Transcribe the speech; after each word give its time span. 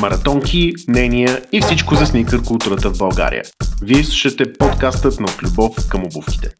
Маратонки, 0.00 0.72
мнения 0.88 1.42
и 1.52 1.60
всичко 1.60 1.94
за 1.94 2.06
сникър 2.06 2.42
културата 2.42 2.90
в 2.90 2.98
България. 2.98 3.42
Вие 3.82 4.04
слушате 4.04 4.52
подкастът 4.52 5.20
на 5.20 5.26
любов 5.42 5.88
към 5.88 6.04
обувките. 6.04 6.50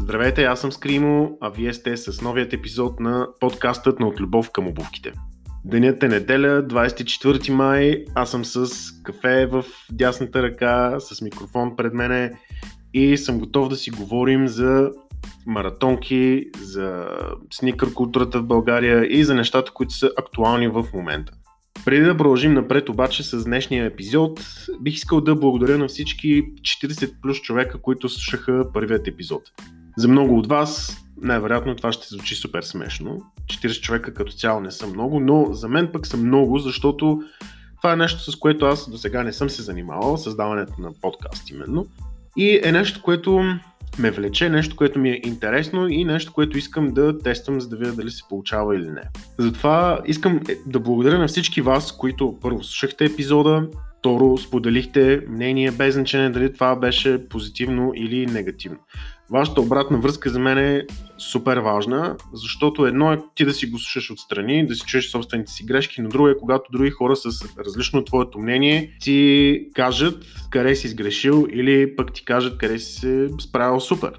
Здравейте, 0.00 0.44
аз 0.44 0.60
съм 0.60 0.72
Скримо, 0.72 1.38
а 1.40 1.48
вие 1.48 1.74
сте 1.74 1.96
с 1.96 2.20
новият 2.20 2.52
епизод 2.52 3.00
на 3.00 3.28
подкастът 3.40 4.00
на 4.00 4.06
От 4.06 4.20
любов 4.20 4.50
към 4.50 4.66
обувките. 4.66 5.12
Денят 5.64 6.02
е 6.02 6.08
неделя, 6.08 6.66
24 6.66 7.50
май, 7.50 8.04
аз 8.14 8.30
съм 8.30 8.44
с 8.44 8.70
кафе 9.02 9.46
в 9.46 9.64
дясната 9.92 10.42
ръка, 10.42 11.00
с 11.00 11.20
микрофон 11.20 11.76
пред 11.76 11.94
мене 11.94 12.32
и 12.94 13.16
съм 13.16 13.38
готов 13.38 13.68
да 13.68 13.76
си 13.76 13.90
говорим 13.90 14.48
за 14.48 14.90
маратонки, 15.46 16.44
за 16.62 17.06
сникър 17.52 17.94
културата 17.94 18.38
в 18.38 18.46
България 18.46 19.06
и 19.18 19.24
за 19.24 19.34
нещата, 19.34 19.72
които 19.72 19.94
са 19.94 20.10
актуални 20.18 20.68
в 20.68 20.86
момента. 20.94 21.32
Преди 21.84 22.02
да 22.02 22.16
продължим 22.16 22.54
напред 22.54 22.88
обаче 22.88 23.22
с 23.22 23.44
днешния 23.44 23.84
епизод, 23.84 24.40
бих 24.80 24.94
искал 24.94 25.20
да 25.20 25.34
благодаря 25.34 25.78
на 25.78 25.88
всички 25.88 26.42
40 26.42 27.20
плюс 27.22 27.40
човека, 27.40 27.78
които 27.78 28.08
слушаха 28.08 28.64
първият 28.74 29.08
епизод. 29.08 29.42
За 29.96 30.08
много 30.08 30.38
от 30.38 30.46
вас, 30.46 30.96
най-вероятно 31.22 31.76
това 31.76 31.92
ще 31.92 32.08
звучи 32.08 32.34
супер 32.34 32.62
смешно. 32.62 33.22
40 33.46 33.80
човека 33.80 34.14
като 34.14 34.32
цяло 34.32 34.60
не 34.60 34.70
са 34.70 34.86
много, 34.86 35.20
но 35.20 35.52
за 35.52 35.68
мен 35.68 35.88
пък 35.92 36.06
са 36.06 36.16
много, 36.16 36.58
защото 36.58 37.22
това 37.76 37.92
е 37.92 37.96
нещо, 37.96 38.32
с 38.32 38.36
което 38.36 38.66
аз 38.66 38.90
до 38.90 38.98
сега 38.98 39.22
не 39.22 39.32
съм 39.32 39.50
се 39.50 39.62
занимавал, 39.62 40.16
създаването 40.16 40.72
на 40.78 40.92
подкаст 41.02 41.50
именно. 41.50 41.86
И 42.36 42.60
е 42.64 42.72
нещо, 42.72 43.02
което 43.02 43.42
ме 43.98 44.10
влече, 44.10 44.48
нещо, 44.48 44.76
което 44.76 44.98
ми 44.98 45.10
е 45.10 45.20
интересно 45.24 45.88
и 45.88 46.04
нещо, 46.04 46.32
което 46.32 46.58
искам 46.58 46.94
да 46.94 47.18
тествам, 47.18 47.60
за 47.60 47.68
да 47.68 47.76
видя 47.76 47.92
дали 47.92 48.10
се 48.10 48.22
получава 48.28 48.76
или 48.76 48.90
не. 48.90 49.02
Затова 49.38 50.00
искам 50.06 50.40
е, 50.48 50.56
да 50.66 50.80
благодаря 50.80 51.18
на 51.18 51.28
всички 51.28 51.60
вас, 51.60 51.92
които 51.96 52.38
първо 52.42 52.62
слушахте 52.62 53.04
епизода, 53.04 53.68
второ 53.98 54.38
споделихте 54.38 55.22
мнение, 55.28 55.70
без 55.70 55.94
значение 55.94 56.30
дали 56.30 56.52
това 56.52 56.76
беше 56.76 57.28
позитивно 57.28 57.92
или 57.94 58.26
негативно. 58.26 58.78
Вашата 59.32 59.60
обратна 59.60 59.98
връзка 59.98 60.30
за 60.30 60.38
мен 60.38 60.58
е 60.58 60.86
супер 61.18 61.56
важна, 61.56 62.16
защото 62.32 62.86
едно 62.86 63.12
е 63.12 63.18
ти 63.34 63.44
да 63.44 63.52
си 63.52 63.66
го 63.66 63.78
слушаш 63.78 64.10
отстрани, 64.10 64.66
да 64.66 64.74
си 64.74 64.82
чуеш 64.86 65.10
собствените 65.10 65.52
си 65.52 65.64
грешки, 65.64 66.00
но 66.00 66.08
друго 66.08 66.28
е 66.28 66.36
когато 66.36 66.72
други 66.72 66.90
хора 66.90 67.16
с 67.16 67.24
различно 67.66 68.04
твоето 68.04 68.38
мнение 68.38 68.96
ти 69.00 69.60
кажат 69.74 70.24
къде 70.50 70.76
си 70.76 70.88
сгрешил 70.88 71.46
или 71.52 71.96
пък 71.96 72.12
ти 72.12 72.24
кажат 72.24 72.58
къде 72.58 72.78
си 72.78 72.92
се 72.92 73.28
справил 73.40 73.80
супер. 73.80 74.12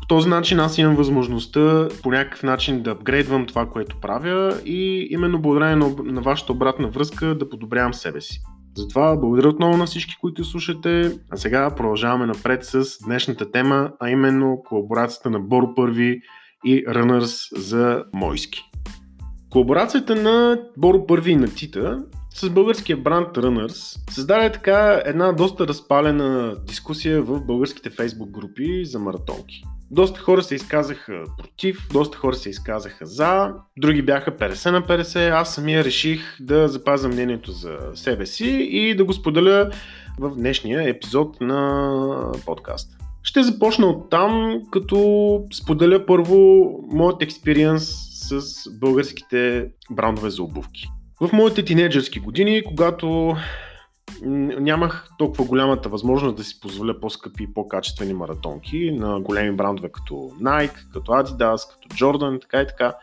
По 0.00 0.06
този 0.08 0.28
начин 0.28 0.60
аз 0.60 0.78
имам 0.78 0.96
възможността 0.96 1.88
по 2.02 2.10
някакъв 2.10 2.42
начин 2.42 2.82
да 2.82 2.90
апгрейдвам 2.90 3.46
това, 3.46 3.66
което 3.66 3.96
правя 4.00 4.60
и 4.64 5.08
именно 5.10 5.42
благодарение 5.42 5.76
на, 5.76 5.94
на 6.04 6.20
вашата 6.20 6.52
обратна 6.52 6.88
връзка 6.88 7.38
да 7.38 7.48
подобрявам 7.48 7.94
себе 7.94 8.20
си. 8.20 8.40
Затова 8.76 9.16
благодаря 9.16 9.48
отново 9.48 9.76
на 9.76 9.86
всички, 9.86 10.14
които 10.20 10.44
слушате. 10.44 11.18
А 11.30 11.36
сега 11.36 11.74
продължаваме 11.74 12.26
напред 12.26 12.64
с 12.64 12.84
днешната 13.04 13.50
тема, 13.50 13.92
а 14.00 14.10
именно 14.10 14.62
колаборацията 14.68 15.30
на 15.30 15.40
Боро 15.40 15.74
Първи 15.74 16.20
и 16.64 16.84
Runners 16.84 17.58
за 17.58 18.04
Мойски. 18.12 18.62
Колаборацията 19.50 20.14
на 20.14 20.58
Боро 20.78 21.06
Първи 21.06 21.30
и 21.30 21.36
на 21.36 21.46
Тита 21.46 22.04
с 22.34 22.50
българския 22.50 22.96
бранд 22.96 23.28
Runners 23.28 24.10
създаде 24.10 24.52
така 24.52 25.02
една 25.04 25.32
доста 25.32 25.68
разпалена 25.68 26.56
дискусия 26.66 27.22
в 27.22 27.40
българските 27.40 27.90
фейсбук 27.90 28.30
групи 28.30 28.84
за 28.84 28.98
маратонки. 28.98 29.62
Доста 29.90 30.20
хора 30.20 30.42
се 30.42 30.54
изказаха 30.54 31.22
против, 31.38 31.88
доста 31.92 32.18
хора 32.18 32.36
се 32.36 32.50
изказаха 32.50 33.06
за, 33.06 33.52
други 33.78 34.02
бяха 34.02 34.36
50 34.36 34.70
на 34.70 34.82
50. 34.82 35.30
Аз 35.30 35.54
самия 35.54 35.84
реших 35.84 36.20
да 36.40 36.68
запазя 36.68 37.08
мнението 37.08 37.52
за 37.52 37.78
себе 37.94 38.26
си 38.26 38.46
и 38.70 38.94
да 38.94 39.04
го 39.04 39.12
споделя 39.12 39.70
в 40.18 40.36
днешния 40.36 40.88
епизод 40.88 41.40
на 41.40 42.32
подкаста. 42.46 42.96
Ще 43.22 43.42
започна 43.42 43.86
от 43.86 44.10
там, 44.10 44.60
като 44.70 45.40
споделя 45.52 46.06
първо 46.06 46.70
моят 46.92 47.22
експириенс 47.22 47.92
с 48.28 48.40
българските 48.80 49.68
брандове 49.90 50.30
за 50.30 50.42
обувки. 50.42 50.88
В 51.20 51.32
моите 51.32 51.64
тинейджърски 51.64 52.20
години, 52.20 52.62
когато 52.64 53.36
нямах 54.24 55.08
толкова 55.18 55.44
голямата 55.44 55.88
възможност 55.88 56.36
да 56.36 56.44
си 56.44 56.60
позволя 56.60 57.00
по-скъпи 57.00 57.42
и 57.42 57.52
по-качествени 57.54 58.14
маратонки 58.14 58.90
на 58.90 59.20
големи 59.20 59.56
брандове 59.56 59.88
като 59.92 60.14
Nike, 60.14 60.92
като 60.92 61.12
Adidas, 61.12 61.72
като 61.72 61.96
Jordan, 61.96 62.40
така 62.40 62.60
и 62.60 62.66
така. 62.66 62.94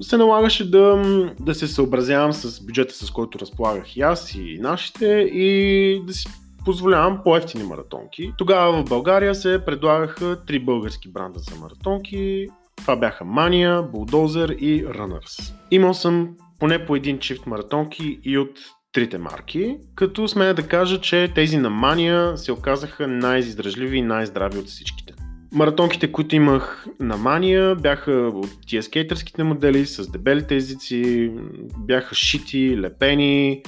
се 0.00 0.16
налагаше 0.16 0.70
да, 0.70 1.02
да 1.40 1.54
се 1.54 1.66
съобразявам 1.66 2.32
с 2.32 2.66
бюджета, 2.66 2.94
с 2.94 3.10
който 3.10 3.38
разполагах 3.38 3.96
и 3.96 4.00
аз 4.00 4.34
и 4.34 4.58
нашите 4.60 5.06
и 5.32 6.02
да 6.06 6.12
си 6.12 6.28
позволявам 6.64 7.20
по-ефтини 7.24 7.64
маратонки. 7.64 8.32
Тогава 8.38 8.72
в 8.72 8.88
България 8.88 9.34
се 9.34 9.64
предлагаха 9.66 10.44
три 10.46 10.58
български 10.58 11.08
бранда 11.08 11.38
за 11.38 11.56
маратонки. 11.56 12.46
Това 12.76 12.96
бяха 12.96 13.24
Mania, 13.24 13.90
Bulldozer 13.90 14.56
и 14.56 14.86
Runners. 14.86 15.54
Имал 15.70 15.94
съм 15.94 16.28
поне 16.58 16.86
по 16.86 16.96
един 16.96 17.18
чифт 17.18 17.46
маратонки 17.46 18.20
и 18.24 18.38
от 18.38 18.50
трите 18.92 19.18
марки, 19.18 19.76
като 19.94 20.28
смея 20.28 20.54
да 20.54 20.68
кажа, 20.68 21.00
че 21.00 21.32
тези 21.34 21.56
на 21.56 21.70
Мания 21.70 22.36
се 22.36 22.52
оказаха 22.52 23.08
най-издръжливи 23.08 23.98
и 23.98 24.02
най-здрави 24.02 24.58
от 24.58 24.66
всичките. 24.66 25.14
Маратонките, 25.52 26.12
които 26.12 26.36
имах 26.36 26.86
на 27.00 27.16
Мания, 27.16 27.74
бяха 27.74 28.12
от 28.12 28.50
тия 28.66 28.82
скейтърските 28.82 29.44
модели 29.44 29.86
с 29.86 30.10
дебелите 30.10 30.56
езици, 30.56 31.32
бяха 31.78 32.14
шити, 32.14 32.80
лепени, 32.80 33.62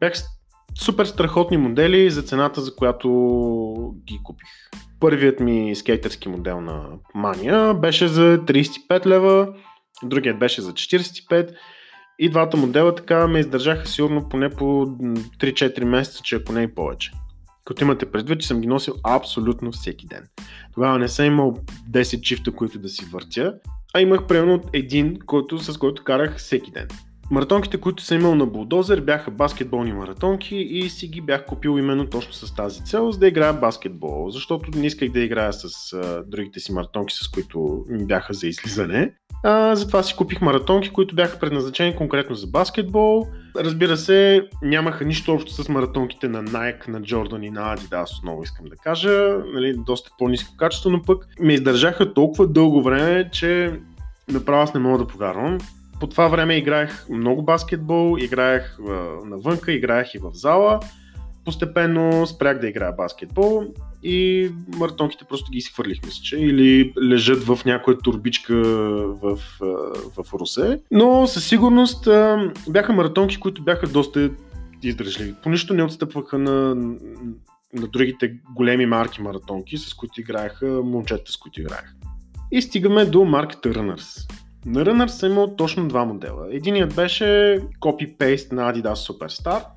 бяха 0.00 0.18
супер 0.78 1.04
страхотни 1.04 1.56
модели 1.56 2.10
за 2.10 2.22
цената, 2.22 2.60
за 2.60 2.74
която 2.76 3.08
ги 4.06 4.20
купих. 4.24 4.48
Първият 5.00 5.40
ми 5.40 5.74
скейтърски 5.74 6.28
модел 6.28 6.60
на 6.60 6.86
Мания 7.14 7.74
беше 7.74 8.08
за 8.08 8.38
35 8.38 9.06
лева, 9.06 9.54
другият 10.02 10.38
беше 10.38 10.62
за 10.62 10.72
45 10.72 11.54
и 12.18 12.28
двата 12.28 12.56
модела 12.56 12.94
така 12.94 13.26
ме 13.26 13.38
издържаха 13.38 13.86
сигурно 13.86 14.28
поне 14.28 14.50
по 14.50 14.64
3-4 14.64 15.84
месеца, 15.84 16.20
че 16.22 16.36
ако 16.36 16.52
не 16.52 16.62
и 16.62 16.74
повече. 16.74 17.12
Като 17.64 17.84
имате 17.84 18.10
предвид, 18.10 18.40
че 18.40 18.46
съм 18.46 18.60
ги 18.60 18.66
носил 18.66 18.94
абсолютно 19.04 19.72
всеки 19.72 20.06
ден. 20.06 20.28
Тогава 20.74 20.98
не 20.98 21.08
съм 21.08 21.26
имал 21.26 21.54
10 21.90 22.20
чифта, 22.20 22.52
които 22.52 22.78
да 22.78 22.88
си 22.88 23.04
въртя, 23.04 23.54
а 23.94 24.00
имах 24.00 24.26
примерно 24.26 24.62
един, 24.72 25.18
който, 25.26 25.58
с 25.58 25.78
който 25.78 26.04
карах 26.04 26.36
всеки 26.36 26.70
ден. 26.70 26.88
Маратонките, 27.30 27.80
които 27.80 28.02
съм 28.02 28.20
имал 28.20 28.34
на 28.34 28.46
Булдозер, 28.46 29.00
бяха 29.00 29.30
баскетболни 29.30 29.92
маратонки 29.92 30.56
и 30.56 30.88
си 30.88 31.08
ги 31.08 31.20
бях 31.20 31.46
купил 31.46 31.78
именно 31.78 32.06
точно 32.06 32.32
с 32.32 32.54
тази 32.54 32.84
цел, 32.84 33.10
за 33.10 33.18
да 33.18 33.28
играя 33.28 33.52
баскетбол, 33.52 34.30
защото 34.30 34.70
не 34.78 34.86
исках 34.86 35.10
да 35.10 35.20
играя 35.20 35.52
с 35.52 35.92
а, 35.92 36.24
другите 36.26 36.60
си 36.60 36.72
маратонки, 36.72 37.14
с 37.14 37.28
които 37.28 37.84
ми 37.88 38.06
бяха 38.06 38.34
за 38.34 38.46
излизане. 38.46 39.12
А, 39.46 39.76
затова 39.76 40.02
си 40.02 40.16
купих 40.16 40.40
маратонки, 40.40 40.90
които 40.90 41.14
бяха 41.14 41.38
предназначени 41.38 41.96
конкретно 41.96 42.36
за 42.36 42.46
баскетбол. 42.46 43.26
Разбира 43.56 43.96
се, 43.96 44.48
нямаха 44.62 45.04
нищо 45.04 45.32
общо 45.32 45.52
с 45.52 45.68
маратонките 45.68 46.28
на 46.28 46.44
Nike, 46.44 46.88
на 46.88 47.00
Jordan 47.00 47.46
и 47.46 47.50
на 47.50 47.76
Adidas, 47.76 48.18
отново 48.18 48.42
искам 48.42 48.66
да 48.66 48.76
кажа. 48.76 49.36
Нали, 49.54 49.74
доста 49.86 50.10
по-низко 50.18 50.56
качество, 50.56 50.90
но 50.90 51.02
пък 51.02 51.26
ме 51.40 51.52
издържаха 51.52 52.14
толкова 52.14 52.46
дълго 52.46 52.82
време, 52.82 53.30
че 53.32 53.80
направо 54.32 54.62
аз 54.62 54.74
не 54.74 54.80
мога 54.80 54.98
да 54.98 55.06
повярвам. 55.06 55.58
По 56.00 56.06
това 56.06 56.28
време 56.28 56.56
играех 56.56 57.08
много 57.10 57.42
баскетбол, 57.42 58.16
играех 58.18 58.78
навънка, 59.24 59.72
играех 59.72 60.14
и 60.14 60.18
в 60.18 60.30
зала. 60.32 60.80
Постепенно 61.44 62.26
спрях 62.26 62.60
да 62.60 62.68
играя 62.68 62.92
баскетбол 62.92 63.64
и 64.02 64.50
маратонките 64.78 65.24
просто 65.24 65.50
ги 65.50 65.58
изхвърлих, 65.58 66.04
мисля, 66.04 66.22
че, 66.22 66.36
или 66.36 66.92
лежат 67.02 67.42
в 67.42 67.58
някоя 67.64 67.98
турбичка 67.98 68.54
в, 69.22 69.38
в 70.16 70.34
Русе. 70.34 70.80
Но 70.90 71.26
със 71.26 71.48
сигурност 71.48 72.08
бяха 72.68 72.92
маратонки, 72.92 73.40
които 73.40 73.62
бяха 73.62 73.86
доста 73.86 74.30
издръжливи. 74.82 75.34
По 75.42 75.50
нищо 75.50 75.74
не 75.74 75.82
отстъпваха 75.82 76.38
на, 76.38 76.74
на 77.74 77.86
другите 77.92 78.34
големи 78.54 78.86
марки 78.86 79.22
маратонки, 79.22 79.78
с 79.78 79.94
които 79.94 80.20
играеха 80.20 80.66
момчета, 80.66 81.32
с 81.32 81.36
които 81.36 81.60
играех. 81.60 81.94
И 82.52 82.62
стигаме 82.62 83.04
до 83.04 83.24
марката 83.24 83.68
Runners. 83.68 84.30
На 84.66 84.84
Runners 84.84 85.06
съм 85.06 85.32
имал 85.32 85.56
точно 85.56 85.88
два 85.88 86.04
модела. 86.04 86.46
Единият 86.50 86.94
беше 86.94 87.60
копи-пейст 87.80 88.52
на 88.52 88.72
Adidas 88.72 89.12
Superstar– 89.12 89.64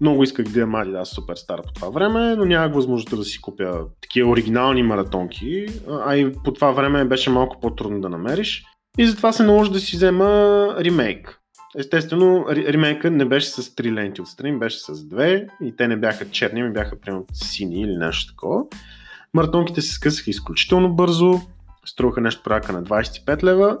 много 0.00 0.22
исках 0.22 0.46
да 0.46 0.60
имам 0.60 0.84
Adidas 0.84 1.20
Superstar 1.20 1.66
по 1.66 1.72
това 1.72 1.88
време, 1.88 2.36
но 2.36 2.44
нямах 2.44 2.74
възможността 2.74 3.16
да 3.16 3.24
си 3.24 3.40
купя 3.40 3.84
такива 4.00 4.30
оригинални 4.30 4.82
маратонки, 4.82 5.66
а 6.06 6.16
и 6.16 6.32
по 6.44 6.52
това 6.52 6.70
време 6.70 7.04
беше 7.04 7.30
малко 7.30 7.60
по-трудно 7.60 8.00
да 8.00 8.08
намериш. 8.08 8.64
И 8.98 9.06
затова 9.06 9.32
се 9.32 9.42
наложи 9.42 9.72
да 9.72 9.80
си 9.80 9.96
взема 9.96 10.26
ремейк. 10.78 11.40
естествено, 11.78 12.44
ремейка 12.48 13.10
не 13.10 13.24
беше 13.24 13.48
с 13.48 13.74
три 13.74 13.92
ленти 13.92 14.20
отстрани, 14.20 14.58
беше 14.58 14.78
с 14.78 15.04
две 15.04 15.46
и 15.62 15.76
те 15.76 15.88
не 15.88 15.96
бяха 15.96 16.30
черни, 16.30 16.62
ми 16.62 16.72
бяха 16.72 17.00
прямо 17.00 17.24
сини 17.32 17.80
или 17.80 17.96
нещо 17.96 18.32
такова. 18.32 18.64
Маратонките 19.34 19.82
се 19.82 19.92
скъсаха 19.92 20.30
изключително 20.30 20.94
бързо, 20.94 21.40
струваха 21.86 22.20
нещо 22.20 22.42
прака 22.44 22.72
на 22.72 22.82
25 22.82 23.42
лева. 23.42 23.78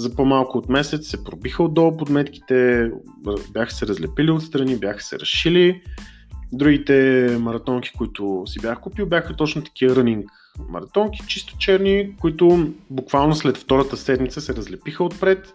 За 0.00 0.14
по-малко 0.14 0.58
от 0.58 0.68
месец 0.68 1.08
се 1.08 1.24
пробиха 1.24 1.62
отдолу 1.62 1.96
подметките, 1.96 2.90
бяха 3.52 3.72
се 3.72 3.86
разлепили 3.86 4.30
отстрани, 4.30 4.76
бяха 4.76 5.02
се 5.02 5.18
разшили. 5.18 5.82
Другите 6.52 7.26
маратонки, 7.40 7.92
които 7.98 8.42
си 8.46 8.60
бях 8.60 8.80
купил, 8.80 9.06
бяха 9.06 9.36
точно 9.36 9.64
такива 9.64 9.96
рънинг 9.96 10.30
маратонки, 10.68 11.20
чисто 11.26 11.58
черни, 11.58 12.16
които 12.20 12.72
буквално 12.90 13.34
след 13.34 13.56
втората 13.56 13.96
седмица 13.96 14.40
се 14.40 14.54
разлепиха 14.54 15.04
отпред. 15.04 15.54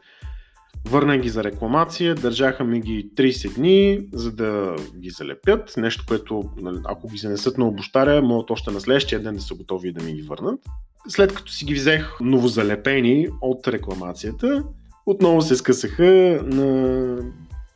Върнах 0.85 1.21
ги 1.21 1.29
за 1.29 1.43
рекламация, 1.43 2.15
държаха 2.15 2.63
ми 2.63 2.79
ги 2.79 3.09
30 3.15 3.55
дни, 3.55 3.99
за 4.13 4.31
да 4.31 4.75
ги 4.97 5.09
залепят. 5.09 5.73
Нещо, 5.77 6.03
което 6.07 6.43
нали, 6.61 6.77
ако 6.85 7.07
ги 7.07 7.17
занесат 7.17 7.57
на 7.57 7.67
обощаря, 7.67 8.21
могат 8.21 8.51
още 8.51 8.71
на 8.71 8.81
следващия 8.81 9.23
ден 9.23 9.35
да 9.35 9.41
са 9.41 9.55
готови 9.55 9.91
да 9.91 10.03
ми 10.03 10.13
ги 10.13 10.21
върнат. 10.21 10.59
След 11.07 11.33
като 11.33 11.51
си 11.51 11.65
ги 11.65 11.73
взех 11.73 12.19
новозалепени 12.21 13.27
от 13.41 13.67
рекламацията, 13.67 14.63
отново 15.05 15.41
се 15.41 15.55
скъсаха 15.55 16.39
на 16.45 17.17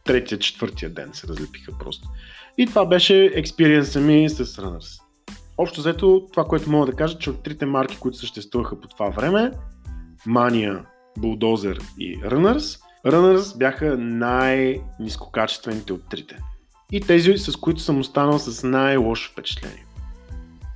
третия, 0.06 0.40
четвъртия 0.40 0.90
ден 0.90 1.10
се 1.14 1.28
разлепиха 1.28 1.72
просто. 1.80 2.08
И 2.58 2.66
това 2.66 2.86
беше 2.86 3.26
експириенса 3.26 4.00
ми 4.00 4.30
с 4.30 4.46
Runners. 4.46 5.02
Общо 5.58 5.82
взето, 5.82 6.28
това, 6.32 6.44
което 6.44 6.72
мога 6.72 6.86
да 6.86 6.94
кажа, 6.94 7.18
че 7.18 7.30
от 7.30 7.44
трите 7.44 7.66
марки, 7.66 7.98
които 8.00 8.18
съществуваха 8.18 8.80
по 8.82 8.88
това 8.88 9.10
време, 9.10 9.52
Mania, 10.28 10.84
Bulldozer 11.20 11.82
и 12.00 12.20
Runners, 12.20 12.80
Runners 13.06 13.58
бяха 13.58 13.98
най-низкокачествените 13.98 15.94
от 15.94 16.10
трите. 16.10 16.38
И 16.92 17.02
тези, 17.02 17.38
с 17.38 17.56
които 17.56 17.82
съм 17.82 18.00
останал 18.00 18.40
с 18.40 18.68
най-лошо 18.68 19.32
впечатление. 19.32 19.86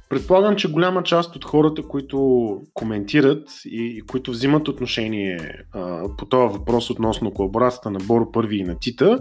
Предполагам, 0.09 0.55
че 0.55 0.71
голяма 0.71 1.03
част 1.03 1.35
от 1.35 1.45
хората, 1.45 1.81
които 1.81 2.57
коментират 2.73 3.49
и, 3.65 3.97
и 3.97 4.01
които 4.01 4.31
взимат 4.31 4.67
отношение 4.67 5.37
а, 5.73 6.03
по 6.17 6.25
този 6.25 6.57
въпрос 6.57 6.89
относно 6.89 7.31
колаборацията 7.31 7.91
на 7.91 7.99
Боро 7.99 8.31
Първи 8.31 8.57
и 8.57 8.63
на 8.63 8.79
Тита, 8.79 9.19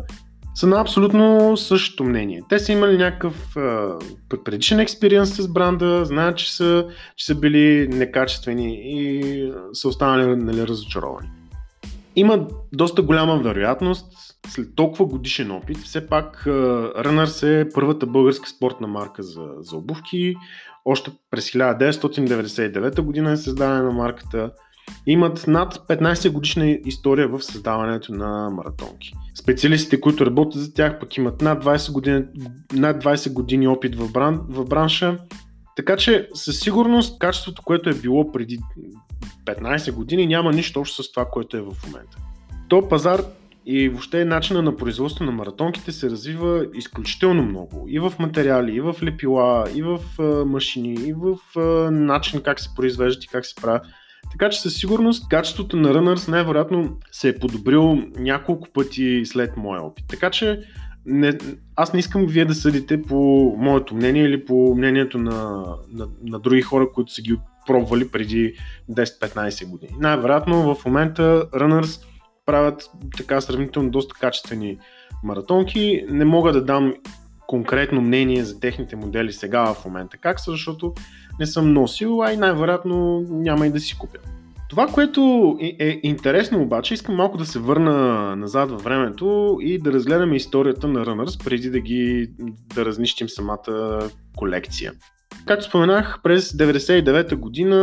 са 0.55 0.66
на 0.66 0.81
абсолютно 0.81 1.56
същото 1.56 2.05
мнение. 2.05 2.43
Те 2.48 2.58
са 2.58 2.72
имали 2.72 2.98
някакъв 2.98 3.56
а, 3.56 3.98
предишен 4.44 4.81
експириенс 4.81 5.37
с 5.37 5.48
бранда, 5.48 6.05
знаят, 6.05 6.38
че 6.38 6.56
са, 6.56 6.87
че 7.16 7.26
са 7.26 7.34
били 7.34 7.88
некачествени 7.88 8.81
и 8.84 9.52
са 9.72 9.88
останали 9.88 10.37
нали, 10.37 10.66
разочаровани. 10.66 11.28
Има 12.16 12.46
доста 12.72 13.02
голяма 13.02 13.36
вероятност 13.36 14.06
след 14.48 14.74
толкова 14.74 15.06
годишен 15.06 15.50
опит, 15.50 15.78
все 15.78 16.06
пак 16.06 16.44
Runners 16.46 17.46
е 17.46 17.68
първата 17.74 18.06
българска 18.06 18.48
спортна 18.48 18.86
марка 18.86 19.22
за, 19.22 19.48
за 19.58 19.76
обувки. 19.76 20.34
Още 20.84 21.10
през 21.30 21.50
1999 21.50 23.00
година 23.00 23.32
е 23.32 23.36
създадена 23.36 23.92
марката 23.92 24.50
имат 25.06 25.46
над 25.46 25.74
15 25.88 26.30
годишна 26.30 26.66
история 26.66 27.28
в 27.28 27.42
създаването 27.42 28.14
на 28.14 28.50
маратонки. 28.50 29.12
Специалистите, 29.34 30.00
които 30.00 30.26
работят 30.26 30.62
за 30.62 30.74
тях, 30.74 31.00
пък 31.00 31.16
имат 31.16 31.40
над 31.40 31.64
20 31.64 31.92
години, 31.92 32.24
над 32.72 33.04
20 33.04 33.32
години 33.32 33.68
опит 33.68 33.96
в, 33.96 34.12
бран, 34.12 34.40
в 34.48 34.64
бранша. 34.64 35.18
Така 35.76 35.96
че 35.96 36.28
със 36.34 36.60
сигурност 36.60 37.19
качеството, 37.19 37.62
което 37.62 37.90
е 37.90 37.94
било 37.94 38.32
преди 38.32 38.58
15 39.44 39.92
години, 39.92 40.26
няма 40.26 40.52
нищо 40.52 40.80
общо 40.80 41.02
с 41.02 41.12
това, 41.12 41.24
което 41.24 41.56
е 41.56 41.60
в 41.60 41.72
момента. 41.86 42.19
То 42.69 42.88
пазар 42.88 43.20
и 43.66 43.88
въобще 43.88 44.24
начина 44.24 44.62
на 44.62 44.76
производство 44.76 45.24
на 45.24 45.32
маратонките 45.32 45.92
се 45.92 46.10
развива 46.10 46.66
изключително 46.74 47.42
много. 47.42 47.84
И 47.88 47.98
в 47.98 48.12
материали, 48.19 48.76
и 48.76 48.80
в 48.80 48.94
лепила, 49.02 49.64
и 49.74 49.82
в 49.82 49.98
машини, 50.46 50.94
и 50.94 51.12
в 51.12 51.36
начин 51.90 52.40
как 52.40 52.60
се 52.60 52.69
произвеждат 52.76 53.24
и 53.24 53.28
как 53.28 53.46
се 53.46 53.54
правят. 53.54 53.82
Така 54.30 54.50
че 54.50 54.60
със 54.60 54.74
сигурност 54.74 55.28
качеството 55.28 55.76
на 55.76 55.88
Runners 55.88 56.28
най-вероятно 56.28 56.96
се 57.12 57.28
е 57.28 57.38
подобрил 57.38 57.98
няколко 58.16 58.69
пъти 58.72 59.22
след 59.24 59.56
моя 59.56 59.82
опит. 59.82 60.04
Така 60.08 60.30
че 60.30 60.60
не, 61.06 61.38
аз 61.76 61.93
не 61.93 62.00
искам 62.00 62.26
вие 62.26 62.44
да 62.44 62.54
съдите 62.54 63.02
по 63.02 63.16
моето 63.58 63.94
мнение 63.94 64.22
или 64.22 64.44
по 64.44 64.75
мнението 64.76 65.19
на, 65.19 65.64
на, 65.93 66.08
на 66.22 66.38
други 66.38 66.62
хора, 66.62 66.93
които 66.94 67.12
са 67.12 67.22
ги 67.22 67.37
пробвали 67.66 68.08
преди 68.08 68.54
10-15 68.90 69.70
години. 69.70 69.96
Най-вероятно 70.00 70.75
в 70.75 70.84
момента 70.84 71.46
Runners 71.50 72.04
правят 72.46 72.90
така 73.16 73.40
сравнително 73.40 73.90
доста 73.90 74.14
качествени 74.14 74.78
маратонки. 75.25 76.04
Не 76.08 76.25
мога 76.25 76.52
да 76.52 76.64
дам 76.64 76.94
конкретно 77.46 78.00
мнение 78.00 78.44
за 78.44 78.60
техните 78.60 78.96
модели 78.96 79.32
сега 79.32 79.75
в 79.75 79.84
момента 79.84 80.16
как 80.16 80.40
са, 80.40 80.50
защото 80.50 80.94
не 81.40 81.46
съм 81.46 81.72
носил, 81.72 82.22
а 82.22 82.32
и 82.32 82.37
най-вероятно 82.37 83.26
няма 83.31 83.66
и 83.66 83.70
да 83.70 83.81
си 83.81 83.98
купя. 83.98 84.19
Това, 84.72 84.86
което 84.86 85.56
е 85.60 86.00
интересно 86.02 86.62
обаче, 86.62 86.94
искам 86.94 87.14
малко 87.14 87.38
да 87.38 87.46
се 87.46 87.58
върна 87.58 88.36
назад 88.36 88.70
във 88.70 88.84
времето 88.84 89.58
и 89.60 89.78
да 89.78 89.92
разгледаме 89.92 90.36
историята 90.36 90.88
на 90.88 91.06
Runners, 91.06 91.44
преди 91.44 91.70
да 91.70 91.80
ги 91.80 92.30
да 92.74 92.84
разнищим 92.84 93.28
самата 93.28 93.98
колекция. 94.36 94.92
Както 95.46 95.64
споменах, 95.64 96.20
през 96.22 96.52
1999 96.52 97.34
година 97.34 97.74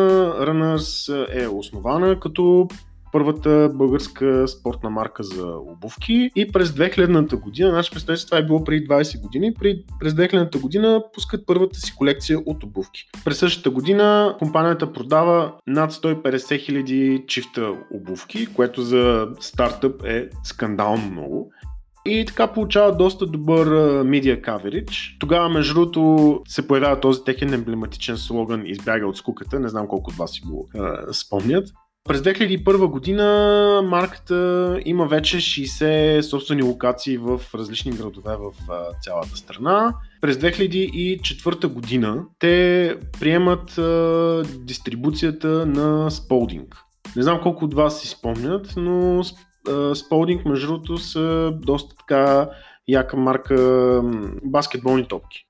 Runners 0.42 1.28
е 1.44 1.48
основана 1.48 2.20
като 2.20 2.68
първата 3.12 3.72
българска 3.74 4.48
спортна 4.48 4.90
марка 4.90 5.24
за 5.24 5.48
обувки 5.48 6.32
и 6.36 6.52
през 6.52 6.70
2000-та 6.70 7.38
година, 7.38 7.70
значи 7.70 7.92
представете 7.92 8.26
това 8.26 8.38
е 8.38 8.46
било 8.46 8.64
преди 8.64 8.88
20 8.88 9.22
години, 9.22 9.54
през 10.00 10.14
2000-та 10.14 10.60
година 10.60 11.04
пускат 11.14 11.46
първата 11.46 11.80
си 11.80 11.96
колекция 11.96 12.40
от 12.46 12.64
обувки. 12.64 13.10
През 13.26 13.38
същата 13.38 13.70
година 13.70 14.36
компанията 14.40 14.94
продава 14.94 15.54
над 15.68 15.92
150 15.92 16.60
хиляди 16.60 17.24
чифта 17.28 17.74
обувки, 17.94 18.54
което 18.54 18.82
за 18.82 19.28
стартъп 19.40 20.04
е 20.06 20.30
скандално 20.44 21.12
много. 21.12 21.52
И 22.06 22.26
така 22.26 22.48
получава 22.48 22.96
доста 22.96 23.26
добър 23.26 23.68
медиа 24.04 24.42
каверидж. 24.42 25.18
Тогава, 25.20 25.50
между 25.50 25.74
другото, 25.74 26.42
се 26.48 26.68
появява 26.68 27.00
този 27.00 27.24
техен 27.24 27.54
емблематичен 27.54 28.18
слоган 28.18 28.64
Избяга 28.66 29.08
от 29.08 29.18
скуката. 29.18 29.60
Не 29.60 29.70
знам 29.70 29.88
колко 29.88 30.12
от 30.12 30.18
вас 30.18 30.32
си 30.32 30.42
го 30.46 30.68
е, 30.76 30.80
спомнят. 31.14 31.70
През 32.04 32.22
2001 32.22 32.88
година 32.88 33.82
марката 33.86 34.80
има 34.86 35.08
вече 35.08 35.38
60 35.38 36.22
собствени 36.22 36.64
локации 36.64 37.18
в 37.18 37.42
различни 37.56 37.92
градове 37.92 38.36
в 38.36 38.54
цялата 39.02 39.38
страна. 39.38 39.94
През 40.22 40.38
2004 40.38 41.68
година 41.68 42.24
те 42.40 42.96
приемат 43.20 43.78
а, 43.78 44.44
дистрибуцията 44.60 45.48
на 45.66 46.12
Сполдинг. 46.12 46.76
Не 47.16 47.24
знам 47.24 47.40
колко 47.42 47.66
от 47.66 47.74
вас 47.74 48.02
си 48.02 48.08
спомнят, 48.08 48.74
но 48.78 49.24
Сполдинг, 49.94 50.46
между 50.46 50.68
другото, 50.68 50.98
са 50.98 51.52
доста 51.56 51.96
така 51.96 52.50
яка 52.88 53.18
марка 53.18 54.02
баскетболни 54.44 55.08
топки. 55.08 55.46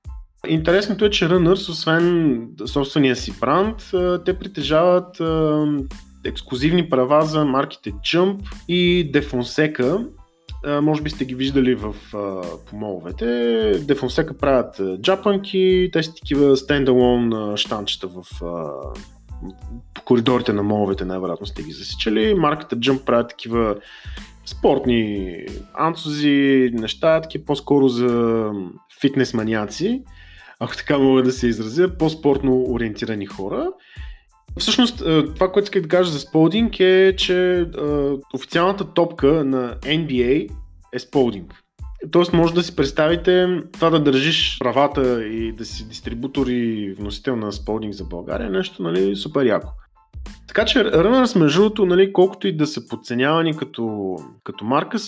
Интересното 0.48 1.04
е, 1.04 1.10
че 1.10 1.28
Runners, 1.28 1.70
освен 1.70 2.48
собствения 2.66 3.16
си 3.16 3.40
бранд, 3.40 3.76
те 4.24 4.38
притежават 4.38 5.20
ексклюзивни 6.24 6.88
права 6.88 7.22
за 7.22 7.44
марките 7.44 7.92
Jump 7.92 8.40
и 8.68 9.12
Defonseca. 9.12 10.08
Може 10.82 11.02
би 11.02 11.10
сте 11.10 11.24
ги 11.24 11.34
виждали 11.34 11.74
в 11.74 11.94
помоловете. 12.70 13.24
Defonseca 13.74 14.32
правят 14.32 15.00
джапанки, 15.02 15.90
те 15.92 16.02
са 16.02 16.14
такива 16.14 16.56
стендалон 16.56 17.56
штанчета 17.56 18.08
в 18.08 18.24
по 19.94 20.02
коридорите 20.02 20.52
на 20.52 20.62
моловете 20.62 21.04
най-вероятно 21.04 21.46
сте 21.46 21.62
ги 21.62 21.72
засичали. 21.72 22.34
Марката 22.34 22.76
Jump 22.76 23.04
правят 23.04 23.28
такива 23.28 23.76
спортни 24.46 25.36
анцузи, 25.74 26.70
неща, 26.72 27.20
такива 27.20 27.44
по-скоро 27.44 27.88
за 27.88 28.50
фитнес 29.00 29.34
маняци, 29.34 30.02
ако 30.60 30.76
така 30.76 30.98
мога 30.98 31.22
да 31.22 31.32
се 31.32 31.46
изразя, 31.46 31.88
по-спортно 31.98 32.64
ориентирани 32.68 33.26
хора. 33.26 33.68
Всъщност, 34.58 35.00
е, 35.00 35.24
това, 35.24 35.52
което 35.52 35.66
исках 35.66 35.82
да 35.82 35.88
кажа 35.88 36.10
за 36.10 36.18
Сполдинг 36.18 36.80
е, 36.80 37.14
че 37.16 37.60
е, 37.60 37.64
официалната 38.34 38.84
топка 38.84 39.44
на 39.44 39.76
NBA 39.76 40.50
е 40.92 40.98
Сполдинг. 40.98 41.54
Тоест 42.10 42.32
може 42.32 42.54
да 42.54 42.62
си 42.62 42.76
представите 42.76 43.62
това 43.72 43.90
да 43.90 44.00
държиш 44.00 44.56
правата 44.58 45.24
и 45.24 45.52
да 45.52 45.64
си 45.64 45.88
дистрибутор 45.88 46.46
и 46.46 46.94
вносител 46.98 47.36
на 47.36 47.52
Сполдинг 47.52 47.94
за 47.94 48.04
България, 48.04 48.50
нещо 48.50 48.82
нали, 48.82 49.16
супер 49.16 49.44
яко. 49.44 49.72
Така 50.48 50.64
че 50.64 50.78
Runners, 50.78 51.38
между 51.38 51.60
другото, 51.60 51.86
нали, 51.86 52.12
колкото 52.12 52.48
и 52.48 52.56
да 52.56 52.66
са 52.66 52.88
подценявани 52.88 53.56
като, 53.56 54.16
като 54.44 54.64
марка, 54.64 54.98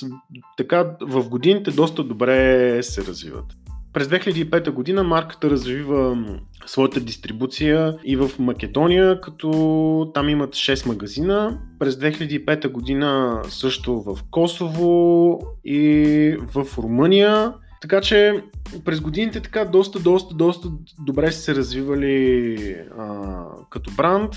така 0.57 0.97
в 1.01 1.29
годините 1.29 1.71
доста 1.71 2.05
добре 2.05 2.83
се 2.83 3.05
развиват. 3.05 3.45
През 3.93 4.09
2005 4.09 4.71
година 4.71 5.05
марката 5.05 5.51
развива 5.51 6.25
своята 6.67 7.01
дистрибуция 7.01 7.97
и 8.05 8.17
в 8.17 8.31
Македония, 8.39 9.21
като 9.21 10.11
там 10.15 10.29
имат 10.29 10.55
6 10.55 10.87
магазина. 10.87 11.59
През 11.79 11.95
2005 11.95 12.69
година 12.69 13.43
също 13.49 14.01
в 14.01 14.19
Косово 14.31 15.41
и 15.65 16.37
в 16.55 16.67
Румъния. 16.79 17.53
Така 17.83 18.01
че 18.01 18.43
през 18.85 19.01
годините 19.01 19.41
така 19.41 19.65
доста, 19.65 19.99
доста, 19.99 20.35
доста 20.35 20.69
добре 20.99 21.33
са 21.33 21.41
се 21.41 21.55
развивали 21.55 22.77
а, 22.99 23.45
като 23.71 23.91
бранд. 23.97 24.33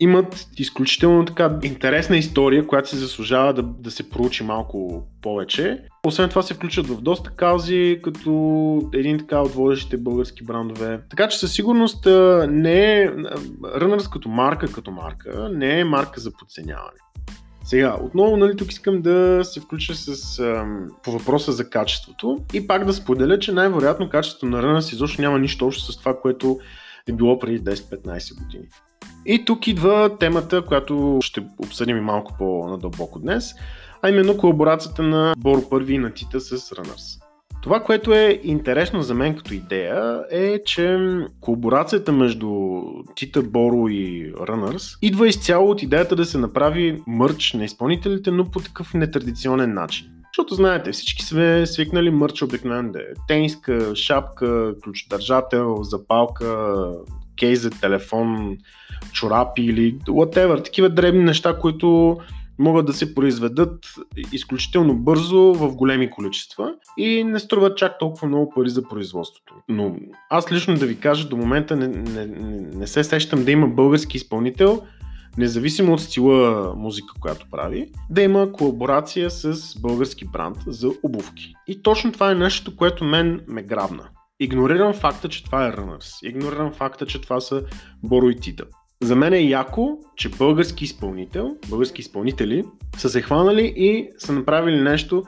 Имат 0.00 0.46
изключително 0.58 1.24
така 1.24 1.58
интересна 1.62 2.16
история, 2.16 2.66
която 2.66 2.88
се 2.88 2.96
заслужава 2.96 3.54
да, 3.54 3.62
да 3.62 3.90
се 3.90 4.10
проучи 4.10 4.44
малко 4.44 5.06
повече. 5.22 5.82
Освен 6.06 6.28
това 6.28 6.42
се 6.42 6.54
включат 6.54 6.86
в 6.86 7.00
доста 7.00 7.30
каузи, 7.30 8.00
като 8.02 8.90
един 8.94 9.18
така 9.18 9.40
от 9.40 9.52
водещите 9.52 9.96
български 9.96 10.44
брандове. 10.44 11.00
Така 11.10 11.28
че 11.28 11.38
със 11.38 11.52
сигурност 11.52 12.06
не 12.48 13.02
е 13.02 13.10
Runners 13.62 14.12
като 14.12 14.28
марка, 14.28 14.72
като 14.72 14.90
марка, 14.90 15.50
не 15.52 15.80
е 15.80 15.84
марка 15.84 16.20
за 16.20 16.32
подценяване. 16.32 17.05
Сега, 17.66 17.96
отново, 18.02 18.36
нали, 18.36 18.56
тук 18.56 18.72
искам 18.72 19.02
да 19.02 19.40
се 19.44 19.60
включа 19.60 19.94
с, 19.94 20.38
ам, 20.38 20.88
по 21.02 21.10
въпроса 21.10 21.52
за 21.52 21.70
качеството 21.70 22.38
и 22.54 22.66
пак 22.66 22.84
да 22.84 22.92
споделя, 22.92 23.38
че 23.38 23.52
най-вероятно 23.52 24.10
качеството 24.10 24.46
на 24.46 24.62
Runners 24.62 24.92
изобщо 24.92 25.22
няма 25.22 25.38
нищо 25.38 25.66
общо 25.66 25.92
с 25.92 25.98
това, 25.98 26.20
което 26.20 26.58
е 27.08 27.12
било 27.12 27.38
преди 27.38 27.60
10-15 27.60 28.38
години. 28.38 28.68
И 29.26 29.44
тук 29.44 29.66
идва 29.66 30.16
темата, 30.20 30.62
която 30.62 31.18
ще 31.22 31.46
обсъдим 31.58 31.96
и 31.96 32.00
малко 32.00 32.34
по-надълбоко 32.38 33.18
днес, 33.18 33.54
а 34.02 34.08
именно 34.08 34.36
колаборацията 34.36 35.02
на 35.02 35.34
Боро 35.38 35.68
Първи 35.70 35.94
и 35.94 35.98
на 35.98 36.10
Тита 36.10 36.40
с 36.40 36.56
Runners. 36.56 37.25
Това, 37.66 37.80
което 37.80 38.14
е 38.14 38.40
интересно 38.42 39.02
за 39.02 39.14
мен 39.14 39.36
като 39.36 39.54
идея 39.54 40.24
е, 40.30 40.62
че 40.64 40.98
колаборацията 41.40 42.12
между 42.12 42.50
Тита 43.14 43.42
Боро 43.42 43.88
и 43.88 44.32
Runners 44.34 44.98
идва 45.02 45.28
изцяло 45.28 45.70
от 45.70 45.82
идеята 45.82 46.16
да 46.16 46.24
се 46.24 46.38
направи 46.38 47.02
мърч 47.06 47.52
на 47.52 47.64
изпълнителите, 47.64 48.30
но 48.30 48.50
по 48.50 48.60
такъв 48.60 48.94
нетрадиционен 48.94 49.74
начин. 49.74 50.06
Защото 50.26 50.54
знаете, 50.54 50.92
всички 50.92 51.24
сме 51.24 51.66
свикнали 51.66 52.10
мърч 52.10 52.42
обикновено 52.42 52.92
да 52.92 52.98
е 52.98 53.14
тениска, 53.28 53.96
шапка, 53.96 54.74
ключодържател, 54.84 55.82
запалка, 55.82 56.76
кейс 57.38 57.60
за 57.60 57.70
телефон, 57.70 58.58
чорапи 59.12 59.62
или 59.62 59.98
whatever. 59.98 60.64
Такива 60.64 60.88
дребни 60.88 61.24
неща, 61.24 61.58
които 61.58 62.18
могат 62.58 62.86
да 62.86 62.92
се 62.92 63.14
произведат 63.14 63.94
изключително 64.32 64.94
бързо 64.94 65.54
в 65.54 65.76
големи 65.76 66.10
количества 66.10 66.74
и 66.98 67.24
не 67.24 67.38
струват 67.38 67.76
чак 67.78 67.98
толкова 67.98 68.28
много 68.28 68.52
пари 68.54 68.70
за 68.70 68.88
производството. 68.88 69.54
Но 69.68 69.96
аз 70.30 70.52
лично 70.52 70.74
да 70.74 70.86
ви 70.86 71.00
кажа, 71.00 71.28
до 71.28 71.36
момента 71.36 71.76
не, 71.76 71.88
не, 71.88 72.26
не, 72.74 72.86
се 72.86 73.04
сещам 73.04 73.44
да 73.44 73.50
има 73.50 73.66
български 73.66 74.16
изпълнител, 74.16 74.82
независимо 75.38 75.92
от 75.92 76.00
стила 76.00 76.74
музика, 76.76 77.14
която 77.20 77.46
прави, 77.50 77.90
да 78.10 78.22
има 78.22 78.52
колаборация 78.52 79.30
с 79.30 79.78
български 79.80 80.24
бранд 80.24 80.56
за 80.66 80.90
обувки. 81.02 81.54
И 81.66 81.82
точно 81.82 82.12
това 82.12 82.30
е 82.30 82.34
нещо, 82.34 82.76
което 82.76 83.04
мен 83.04 83.40
ме 83.48 83.62
грабна. 83.62 84.08
Игнорирам 84.40 84.92
факта, 84.92 85.28
че 85.28 85.44
това 85.44 85.66
е 85.66 85.72
Runners. 85.72 86.28
Игнорирам 86.28 86.72
факта, 86.72 87.06
че 87.06 87.20
това 87.20 87.40
са 87.40 87.62
Боро 88.02 88.30
и 88.30 88.36
Тита. 88.36 88.64
За 89.02 89.16
мен 89.16 89.32
е 89.32 89.40
яко, 89.40 89.98
че 90.16 90.28
български 90.28 90.84
изпълнител, 90.84 91.56
български 91.68 92.00
изпълнители 92.00 92.64
са 92.96 93.08
се 93.08 93.22
хванали 93.22 93.72
и 93.76 94.08
са 94.18 94.32
направили 94.32 94.80
нещо 94.80 95.24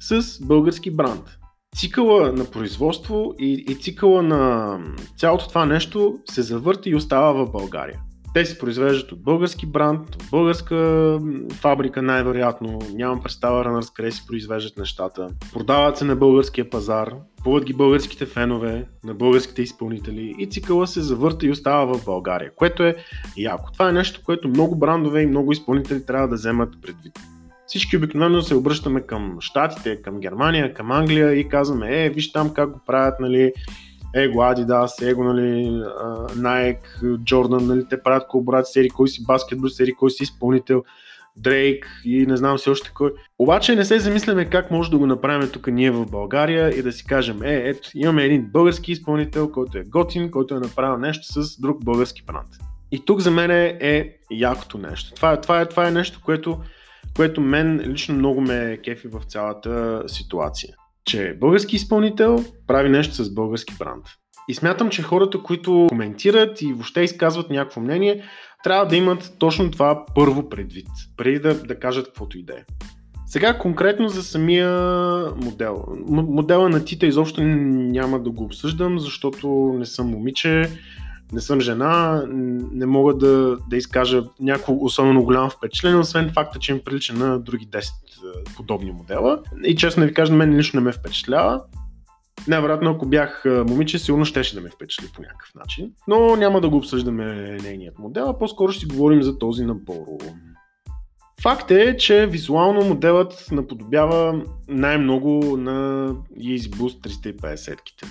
с 0.00 0.46
български 0.46 0.90
бранд. 0.90 1.22
Цикъла 1.76 2.32
на 2.32 2.44
производство 2.44 3.34
и, 3.38 3.64
и 3.68 3.74
цикъла 3.74 4.22
на 4.22 4.78
цялото 5.16 5.48
това 5.48 5.66
нещо 5.66 6.18
се 6.30 6.42
завърта 6.42 6.88
и 6.88 6.94
остава 6.94 7.32
в 7.32 7.50
България. 7.50 8.00
Те 8.34 8.44
се 8.44 8.58
произвеждат 8.58 9.12
от 9.12 9.22
български 9.22 9.66
бранд, 9.66 10.14
от 10.14 10.24
българска 10.30 11.18
фабрика 11.52 12.02
най-вероятно. 12.02 12.78
Нямам 12.94 13.22
представа 13.22 13.64
Runners 13.64 13.94
къде 13.94 14.10
си 14.10 14.26
произвеждат 14.26 14.78
нещата. 14.78 15.28
Продават 15.52 15.96
се 15.96 16.04
на 16.04 16.16
българския 16.16 16.70
пазар, 16.70 17.14
купуват 17.36 17.64
ги 17.64 17.74
българските 17.74 18.26
фенове, 18.26 18.86
на 19.04 19.14
българските 19.14 19.62
изпълнители 19.62 20.34
и 20.38 20.46
цикъла 20.46 20.86
се 20.86 21.00
завърта 21.00 21.46
и 21.46 21.50
остава 21.50 21.94
в 21.94 22.04
България, 22.04 22.54
което 22.56 22.82
е 22.82 22.96
яко. 23.36 23.72
Това 23.72 23.88
е 23.88 23.92
нещо, 23.92 24.20
което 24.24 24.48
много 24.48 24.78
брандове 24.78 25.22
и 25.22 25.26
много 25.26 25.52
изпълнители 25.52 26.06
трябва 26.06 26.28
да 26.28 26.34
вземат 26.34 26.82
предвид. 26.82 27.12
Всички 27.66 27.96
обикновено 27.96 28.42
се 28.42 28.54
обръщаме 28.54 29.00
към 29.00 29.36
Штатите, 29.40 30.02
към 30.02 30.20
Германия, 30.20 30.74
към 30.74 30.92
Англия 30.92 31.32
и 31.34 31.48
казваме, 31.48 32.04
е, 32.04 32.10
виж 32.10 32.32
там 32.32 32.54
как 32.54 32.70
го 32.70 32.80
правят, 32.86 33.20
нали, 33.20 33.52
Его 34.14 34.40
Adidas, 34.40 35.10
Его, 35.10 35.24
нали, 35.24 35.82
Nike, 36.36 37.02
Jordan, 37.02 37.66
нали, 37.66 37.88
те 37.90 38.02
правят 38.02 38.28
колаборации, 38.28 38.72
сери 38.72 38.90
кой 38.90 39.08
си 39.08 39.24
баскетбол, 39.26 39.68
сери 39.68 39.94
кой 39.94 40.10
си 40.10 40.22
изпълнител, 40.22 40.82
Дрейк 41.36 41.86
и 42.04 42.26
не 42.26 42.36
знам 42.36 42.58
си 42.58 42.70
още 42.70 42.90
кой. 42.94 43.12
Обаче 43.38 43.76
не 43.76 43.84
се 43.84 43.98
замисляме 43.98 44.50
как 44.50 44.70
може 44.70 44.90
да 44.90 44.98
го 44.98 45.06
направим 45.06 45.50
тук 45.50 45.66
ние 45.66 45.90
в 45.90 46.06
България 46.06 46.78
и 46.78 46.82
да 46.82 46.92
си 46.92 47.04
кажем, 47.04 47.42
е, 47.42 47.62
ето, 47.64 47.90
имаме 47.94 48.24
един 48.24 48.46
български 48.52 48.92
изпълнител, 48.92 49.52
който 49.52 49.78
е 49.78 49.82
готин, 49.82 50.30
който 50.30 50.54
е 50.54 50.60
направил 50.60 50.98
нещо 50.98 51.42
с 51.42 51.60
друг 51.60 51.84
български 51.84 52.22
бранд. 52.26 52.48
И 52.92 53.04
тук 53.04 53.20
за 53.20 53.30
мен 53.30 53.50
е 53.80 54.16
якото 54.30 54.78
нещо. 54.78 55.14
Това, 55.14 55.32
е, 55.32 55.40
това, 55.40 55.60
е, 55.60 55.66
това 55.66 55.88
е 55.88 55.90
нещо, 55.90 56.20
което, 56.24 56.58
което 57.16 57.40
мен 57.40 57.80
лично 57.80 58.14
много 58.14 58.40
ме 58.40 58.78
кефи 58.84 59.08
в 59.08 59.20
цялата 59.26 60.02
ситуация 60.06 60.74
че 61.08 61.36
български 61.40 61.76
изпълнител 61.76 62.44
прави 62.66 62.88
нещо 62.88 63.14
с 63.14 63.34
български 63.34 63.74
бранд. 63.78 64.04
И 64.48 64.54
смятам, 64.54 64.90
че 64.90 65.02
хората, 65.02 65.42
които 65.42 65.86
коментират 65.88 66.62
и 66.62 66.72
въобще 66.72 67.00
изказват 67.00 67.50
някакво 67.50 67.80
мнение, 67.80 68.22
трябва 68.64 68.86
да 68.86 68.96
имат 68.96 69.32
точно 69.38 69.70
това 69.70 70.04
първо 70.14 70.48
предвид, 70.48 70.88
преди 71.16 71.38
да, 71.38 71.54
да 71.54 71.78
кажат 71.78 72.06
каквото 72.06 72.38
и 72.38 72.42
да 72.42 72.52
е. 72.52 72.64
Сега 73.26 73.58
конкретно 73.58 74.08
за 74.08 74.22
самия 74.22 74.70
модел. 75.36 75.84
Модела 76.08 76.68
на 76.68 76.84
Тита 76.84 77.06
изобщо 77.06 77.42
няма 77.42 78.22
да 78.22 78.30
го 78.30 78.44
обсъждам, 78.44 78.98
защото 78.98 79.74
не 79.78 79.86
съм 79.86 80.10
момиче 80.10 80.70
не 81.32 81.40
съм 81.40 81.60
жена, 81.60 82.24
не 82.72 82.86
мога 82.86 83.14
да, 83.14 83.56
да 83.70 83.76
изкажа 83.76 84.24
някакво 84.40 84.76
особено 84.80 85.24
голямо 85.24 85.50
впечатление, 85.50 85.98
освен 85.98 86.30
факта, 86.34 86.58
че 86.58 86.72
им 86.72 86.80
прилича 86.84 87.14
на 87.14 87.38
други 87.38 87.68
10 87.68 87.78
е, 87.78 88.54
подобни 88.56 88.92
модела. 88.92 89.42
И 89.64 89.76
честно 89.76 90.04
ви 90.04 90.14
кажа, 90.14 90.32
мен 90.32 90.56
лично 90.56 90.80
не 90.80 90.84
ме 90.84 90.92
впечатлява. 90.92 91.62
Най-вероятно, 92.48 92.90
ако 92.90 93.06
бях 93.06 93.42
момиче, 93.44 93.98
сигурно 93.98 94.24
щеше 94.24 94.54
да 94.54 94.60
ме 94.60 94.70
впечатли 94.70 95.08
по 95.14 95.22
някакъв 95.22 95.54
начин. 95.54 95.90
Но 96.08 96.36
няма 96.36 96.60
да 96.60 96.68
го 96.68 96.76
обсъждаме 96.76 97.58
нейният 97.62 97.98
модел, 97.98 98.28
а 98.28 98.38
по-скоро 98.38 98.72
ще 98.72 98.80
си 98.80 98.86
говорим 98.86 99.22
за 99.22 99.38
този 99.38 99.64
набор. 99.64 100.06
Факт 101.42 101.70
е, 101.70 101.96
че 101.96 102.26
визуално 102.26 102.84
моделът 102.84 103.46
наподобява 103.52 104.44
най-много 104.68 105.56
на 105.56 106.08
Yeezy 106.38 106.68
Boost 106.68 107.08
350-ките. 107.08 108.06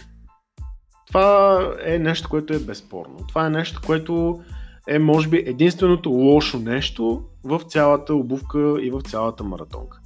Това 1.08 1.62
е 1.86 2.00
нещо, 2.00 2.30
което 2.30 2.54
е 2.54 2.60
безспорно. 2.60 3.18
Това 3.28 3.46
е 3.46 3.50
нещо, 3.50 3.82
което 3.86 4.40
е, 4.88 5.00
може 5.00 5.28
би, 5.28 5.44
единственото 5.46 6.10
лошо 6.10 6.60
нещо 6.60 7.22
в 7.44 7.62
цялата 7.68 8.16
обувка 8.16 8.76
и 8.82 8.90
в 8.90 9.02
цялата 9.02 9.44
маратонка. 9.44 10.00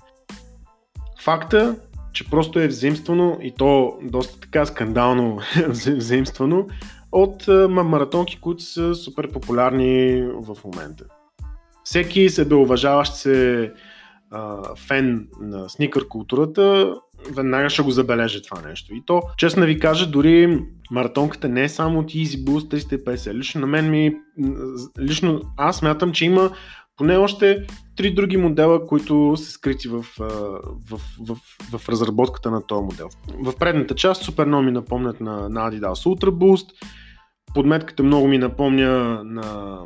Факта, 1.22 1.76
че 2.14 2.30
просто 2.30 2.60
е 2.60 2.68
взаимствано 2.68 3.38
и 3.42 3.52
то 3.52 3.98
доста 4.04 4.40
така 4.40 4.66
скандално 4.66 5.40
взаимствано 5.68 6.68
от 7.12 7.48
маратонки, 7.70 8.40
които 8.42 8.64
са 8.64 8.96
супер 8.96 9.32
популярни 9.32 10.22
в 10.22 10.58
момента. 10.66 11.06
Всеки 11.84 12.30
себеуважаващ 12.30 13.14
се 13.14 13.72
а, 14.32 14.76
фен 14.76 15.28
на 15.42 15.70
сникър 15.70 16.08
културата 16.08 16.96
веднага 17.30 17.70
ще 17.70 17.82
го 17.82 17.92
забележи 17.92 18.42
това 18.42 18.62
нещо. 18.70 18.96
И 18.96 19.04
то, 19.06 19.22
честно 19.38 19.66
ви 19.66 19.80
кажа, 19.80 20.08
дори 20.08 20.60
маратонката 20.92 21.50
не 21.50 21.64
е 21.64 21.70
само 21.70 22.00
от 22.00 22.12
Easy 22.12 22.44
Boost 22.44 22.86
350. 23.06 23.34
Лично 23.34 23.62
на 23.62 23.68
мен 23.68 23.90
ми, 23.90 24.16
лично 25.00 25.42
аз 25.58 25.78
смятам, 25.78 26.12
че 26.12 26.26
има 26.26 26.52
поне 26.98 27.18
още 27.18 27.66
три 27.96 28.14
други 28.14 28.38
модела, 28.38 28.88
които 28.88 29.34
са 29.38 29.52
скрити 29.52 29.88
в, 29.88 30.06
в, 30.20 31.00
в, 31.28 31.38
в, 31.78 31.90
разработката 31.90 32.52
на 32.52 32.68
този 32.68 32.84
модел. 32.84 33.10
В 33.44 33.54
предната 33.60 33.96
част 33.96 34.24
супер 34.24 34.46
много 34.46 34.64
ми 34.64 34.72
напомнят 34.72 35.22
на, 35.22 35.50
на 35.50 35.72
Adidas 35.72 35.94
Ultra 35.94 36.30
Boost. 36.30 36.70
Подметката 37.54 38.04
много 38.04 38.28
ми 38.28 38.38
напомня 38.38 39.22
на 39.24 39.78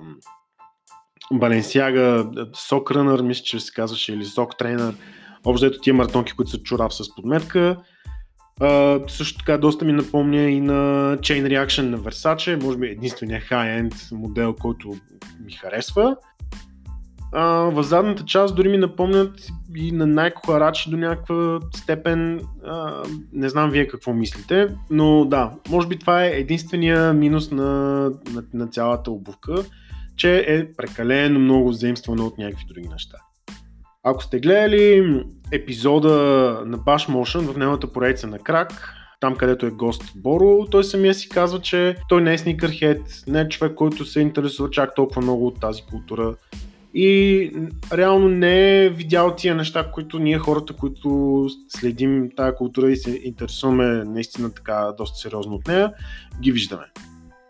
Balenciaga 1.34 2.24
Sock 2.54 2.96
Runner, 2.96 3.22
мисля, 3.22 3.44
че 3.44 3.60
се 3.60 3.74
казваше, 3.74 4.14
или 4.14 4.26
Sock 4.26 4.62
Trainer 4.62 4.94
Общо 5.46 5.66
ето 5.66 5.80
тия 5.82 5.94
маратонки, 5.94 6.34
които 6.34 6.52
са 6.52 6.58
чурав 6.58 6.94
с 6.94 7.16
подметка. 7.16 7.78
Uh, 8.62 9.10
също 9.10 9.38
така 9.38 9.58
доста 9.58 9.86
ми 9.86 9.92
напомня 9.92 10.42
и 10.42 10.62
на 10.62 10.74
Chain 11.18 11.48
Reaction 11.48 11.82
на 11.82 12.00
Versace, 12.00 12.64
може 12.64 12.78
би 12.78 12.88
единствения 12.88 13.42
high-end 13.42 14.12
модел, 14.12 14.54
който 14.54 14.96
ми 15.46 15.52
харесва. 15.52 16.16
а, 17.34 17.46
в 17.46 17.84
задната 17.84 18.26
част 18.26 18.56
дори 18.56 18.70
ми 18.70 18.78
напомнят 18.78 19.48
и 19.76 19.92
на 19.92 20.06
Найко 20.06 20.52
Харачи 20.52 20.90
до 20.90 20.98
някаква 20.98 21.60
степен. 21.76 22.42
А, 22.66 23.04
не 23.34 23.50
знам 23.50 23.70
вие 23.70 23.88
какво 23.88 24.14
мислите, 24.14 24.68
но 24.90 25.26
да, 25.26 25.52
може 25.70 25.88
би 25.88 26.00
това 26.00 26.26
е 26.26 26.30
единствения 26.30 27.14
минус 27.14 27.52
на, 27.52 27.64
на, 28.34 28.44
на 28.54 28.68
цялата 28.68 29.12
обувка, 29.12 29.56
че 30.16 30.46
е 30.48 30.74
прекалено 30.74 31.40
много 31.40 31.72
заимствано 31.72 32.26
от 32.26 32.38
някакви 32.38 32.66
други 32.68 32.88
неща. 32.88 33.18
Ако 34.08 34.24
сте 34.24 34.40
гледали 34.40 35.24
епизода 35.52 36.10
на 36.66 36.80
Bash 36.80 37.10
Motion 37.10 37.40
в 37.40 37.58
неговата 37.58 37.88
поредица 37.88 38.28
на 38.28 38.40
Крак, 38.40 38.94
там 39.20 39.36
където 39.36 39.66
е 39.66 39.70
гост 39.70 40.04
Боро, 40.16 40.66
той 40.72 40.84
самия 40.84 41.14
си 41.14 41.30
казва, 41.30 41.62
че 41.62 41.96
той 42.10 42.22
не 42.22 42.34
е 42.34 42.38
сникърхед, 42.38 43.02
не 43.28 43.42
е 43.42 43.50
човек, 43.50 43.76
който 43.76 44.06
се 44.06 44.20
интересува 44.20 44.70
чак 44.70 44.96
толкова 44.96 45.22
много 45.22 45.48
от 45.48 45.60
тази 45.60 45.82
култура 45.82 46.36
и 46.94 47.52
реално 47.94 48.30
не 48.30 48.86
е 48.86 48.90
видял 48.90 49.36
тия 49.36 49.56
неща, 49.56 49.92
които 49.92 50.20
ние 50.20 50.40
хората, 50.40 50.74
които 50.74 51.48
следим 51.70 52.30
тази 52.36 52.56
култура 52.56 52.92
и 52.92 52.98
се 52.98 53.22
интересуваме 53.24 54.04
наистина 54.04 54.54
така 54.54 54.94
доста 54.98 55.18
сериозно 55.18 55.56
от 55.56 55.68
нея, 55.68 55.94
ги 56.42 56.52
виждаме. 56.52 56.86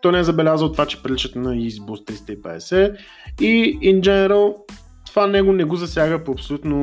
Той 0.02 0.12
не 0.12 0.18
е 0.18 0.24
забелязал 0.24 0.72
това, 0.72 0.86
че 0.86 1.02
приличат 1.02 1.36
на 1.36 1.54
EasyBoost 1.54 2.26
350 2.40 2.96
и 3.40 3.78
in 3.80 4.00
general 4.00 4.54
това 5.16 5.26
него 5.26 5.52
не 5.52 5.64
го 5.64 5.76
засяга 5.76 6.24
по 6.24 6.32
абсолютно 6.32 6.76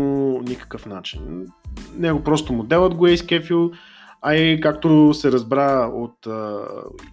никакъв 0.48 0.86
начин. 0.86 1.48
Него 1.98 2.24
просто 2.24 2.54
моделът 2.54 2.96
го 2.96 3.08
е 3.08 3.12
изкефил, 3.12 3.72
а 4.22 4.36
и 4.36 4.62
както 4.62 5.14
се 5.14 5.32
разбра 5.32 5.92
от 5.94 6.28
а, 6.28 6.60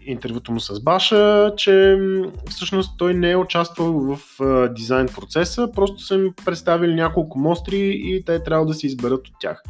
интервюто 0.07 0.53
му 0.53 0.61
с 0.61 0.83
Баша, 0.83 1.53
че 1.57 1.99
всъщност 2.51 2.99
той 2.99 3.15
не 3.15 3.31
е 3.31 3.37
участвал 3.37 3.93
в 3.93 4.41
а, 4.41 4.69
дизайн 4.69 5.07
процеса, 5.15 5.69
просто 5.75 6.03
са 6.03 6.15
им 6.15 6.35
представили 6.45 6.95
няколко 6.95 7.39
мостри 7.39 8.01
и 8.05 8.23
те 8.27 8.43
трябва 8.43 8.67
да 8.67 8.75
се 8.75 8.87
изберат 8.87 9.29
от 9.29 9.35
тях. 9.41 9.63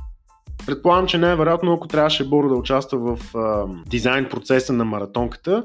Предполагам, 0.67 1.07
че 1.07 1.19
най-вероятно, 1.19 1.73
ако 1.73 1.89
трябваше 1.89 2.29
Боро 2.29 2.49
да 2.49 2.55
участва 2.55 3.17
в 3.17 3.37
а, 3.37 3.67
дизайн 3.87 4.29
процеса 4.29 4.73
на 4.73 4.85
маратонката, 4.85 5.65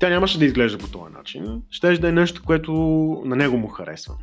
тя 0.00 0.08
нямаше 0.08 0.38
да 0.38 0.44
изглежда 0.44 0.78
по 0.78 0.88
този 0.88 1.12
начин. 1.12 1.62
Щеше 1.70 2.00
да 2.00 2.08
е 2.08 2.12
нещо, 2.12 2.42
което 2.46 2.72
на 3.24 3.36
него 3.36 3.56
му 3.56 3.68
харесва. 3.68 4.14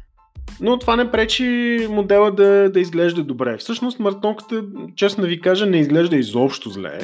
Но 0.61 0.79
това 0.79 0.95
не 0.95 1.11
пречи 1.11 1.79
модела 1.89 2.31
да, 2.31 2.69
да 2.69 2.79
изглежда 2.79 3.23
добре. 3.23 3.57
Всъщност 3.57 3.99
маратонката, 3.99 4.63
честно 4.95 5.21
да 5.21 5.27
ви 5.27 5.41
кажа, 5.41 5.65
не 5.65 5.77
изглежда 5.77 6.15
изобщо 6.15 6.69
зле. 6.69 6.99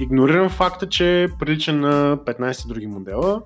Игнорирам 0.00 0.48
факта, 0.48 0.88
че 0.88 1.28
прилича 1.40 1.72
на 1.72 2.16
15 2.16 2.68
други 2.68 2.86
модела. 2.86 3.42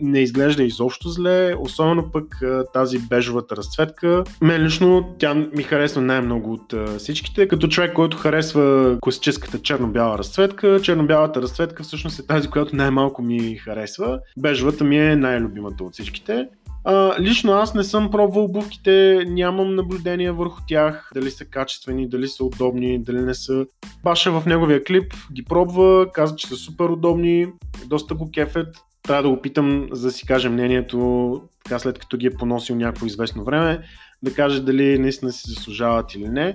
Не 0.00 0.20
изглежда 0.20 0.62
изобщо 0.62 1.08
зле, 1.08 1.54
особено 1.58 2.10
пък 2.12 2.42
тази 2.72 2.98
бежовата 2.98 3.56
разцветка. 3.56 4.24
Мен 4.40 4.64
лично 4.64 5.14
тя 5.18 5.34
ми 5.34 5.62
харесва 5.62 6.02
най-много 6.02 6.52
от 6.52 6.74
всичките. 6.98 7.48
Като 7.48 7.68
човек, 7.68 7.92
който 7.92 8.16
харесва 8.16 8.96
класическата 9.00 9.58
черно-бяла 9.58 10.18
разцветка, 10.18 10.80
черно-бялата 10.82 11.42
разцветка 11.42 11.82
всъщност 11.82 12.18
е 12.18 12.26
тази, 12.26 12.48
която 12.48 12.76
най-малко 12.76 13.22
ми 13.22 13.56
харесва. 13.56 14.18
Бежовата 14.36 14.84
ми 14.84 14.98
е 14.98 15.16
най-любимата 15.16 15.84
от 15.84 15.92
всичките. 15.92 16.48
А, 16.84 17.20
лично 17.20 17.52
аз 17.52 17.74
не 17.74 17.84
съм 17.84 18.10
пробвал 18.10 18.44
обувките, 18.44 19.24
нямам 19.28 19.74
наблюдение 19.74 20.32
върху 20.32 20.60
тях, 20.68 21.10
дали 21.14 21.30
са 21.30 21.44
качествени, 21.44 22.08
дали 22.08 22.28
са 22.28 22.44
удобни, 22.44 23.02
дали 23.02 23.20
не 23.20 23.34
са. 23.34 23.66
Баша 24.04 24.40
в 24.40 24.46
неговия 24.46 24.84
клип 24.84 25.14
ги 25.32 25.44
пробва, 25.44 26.12
каза, 26.12 26.36
че 26.36 26.46
са 26.46 26.56
супер 26.56 26.84
удобни, 26.84 27.46
доста 27.86 28.14
го 28.14 28.30
кефет. 28.30 28.68
Трябва 29.02 29.22
да 29.22 29.28
го 29.28 29.42
питам, 29.42 29.88
за 29.92 30.06
да 30.06 30.12
си 30.12 30.26
каже 30.26 30.48
мнението, 30.48 31.40
така 31.64 31.78
след 31.78 31.98
като 31.98 32.16
ги 32.16 32.26
е 32.26 32.34
поносил 32.34 32.76
някакво 32.76 33.06
известно 33.06 33.44
време, 33.44 33.80
да 34.22 34.34
каже 34.34 34.62
дали 34.62 34.98
наистина 34.98 35.32
си 35.32 35.50
заслужават 35.50 36.14
или 36.14 36.28
не. 36.28 36.54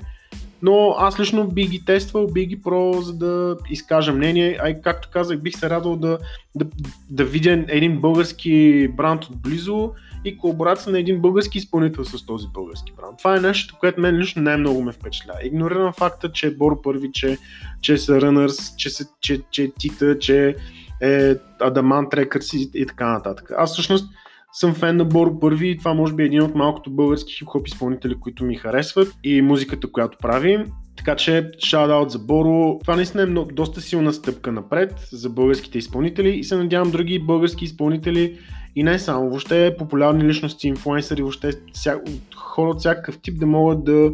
Но 0.62 0.96
аз 0.98 1.20
лично 1.20 1.48
би 1.48 1.68
ги 1.68 1.86
тествал, 1.86 2.27
би 2.27 2.46
ги 2.46 2.62
про, 2.62 3.01
за 3.01 3.13
да 3.13 3.58
изкажа 3.70 4.13
мнение. 4.13 4.58
А 4.62 4.70
и 4.70 4.82
както 4.82 5.10
казах, 5.12 5.42
бих 5.42 5.58
се 5.58 5.70
радвал 5.70 5.96
да, 5.96 6.18
да, 6.56 6.65
да 7.10 7.25
видя 7.25 7.65
един 7.68 8.00
български 8.00 8.88
бранд 8.98 9.24
отблизо 9.24 9.92
и 10.25 10.38
колаборация 10.38 10.92
на 10.92 11.00
един 11.00 11.22
български 11.22 11.58
изпълнител 11.58 12.06
с 12.06 12.25
този 12.25 12.48
български 12.53 12.94
бранд. 12.98 13.18
Това 13.18 13.38
е 13.38 13.39
нещо, 13.39 13.77
което 13.80 14.01
мен 14.01 14.18
лично 14.18 14.42
най-много 14.42 14.82
ме 14.82 14.92
впечатля. 14.92 15.34
Игнорирам 15.44 15.94
факта, 15.94 16.32
че 16.32 16.48
е 16.48 16.51
Боро 16.51 16.82
Първи, 16.82 17.12
че, 17.13 17.38
че 17.82 17.98
са 17.98 18.12
Runners, 18.13 18.75
че, 18.75 18.89
се, 18.89 19.06
че, 19.22 19.42
че 19.51 19.63
е 19.63 19.72
Тита, 19.80 20.20
че 20.20 20.56
е 21.01 21.36
Адаман 21.62 22.09
Трекърс 22.09 22.53
и, 22.53 22.86
така 22.88 23.12
нататък. 23.12 23.51
Аз 23.57 23.74
всъщност 23.74 24.09
съм 24.53 24.74
фен 24.74 24.98
на 24.98 25.05
Боро 25.05 25.40
Първи 25.40 25.70
и 25.70 25.77
това 25.77 25.94
може 25.94 26.14
би 26.14 26.24
е 26.24 26.25
един 26.25 26.42
от 26.42 26.55
малкото 26.55 26.92
български 26.92 27.33
хип-хоп 27.33 27.68
изпълнители, 27.68 28.16
които 28.20 28.46
ми 28.46 28.55
харесват 28.55 29.07
и 29.24 29.42
музиката, 29.42 29.92
която 29.92 30.18
прави. 30.18 30.66
Така 30.98 31.16
че, 31.16 31.51
шаут 31.59 32.12
за 32.12 32.20
Боро. 32.20 32.79
Това 32.81 32.96
наистина 32.96 33.24
е 33.24 33.25
много, 33.25 33.51
доста 33.51 33.81
силна 33.81 34.14
стъпка 34.14 34.51
напред 34.51 35.07
за 35.12 35.29
българските 35.29 35.77
изпълнители 35.77 36.29
и 36.29 36.44
се 36.44 36.57
надявам 36.57 36.92
други 36.92 37.20
български 37.20 37.66
изпълнители 37.66 38.40
и 38.75 38.83
не 38.83 39.00
само, 39.00 39.29
въобще 39.29 39.75
популярни 39.77 40.24
личности, 40.24 40.68
инфлуенсъри, 40.68 41.22
въобще 41.22 41.51
ся... 41.74 42.01
хора 42.36 42.70
от 42.70 42.79
всякакъв 42.79 43.22
тип 43.22 43.40
да 43.40 43.46
могат 43.46 43.83
да, 43.83 44.12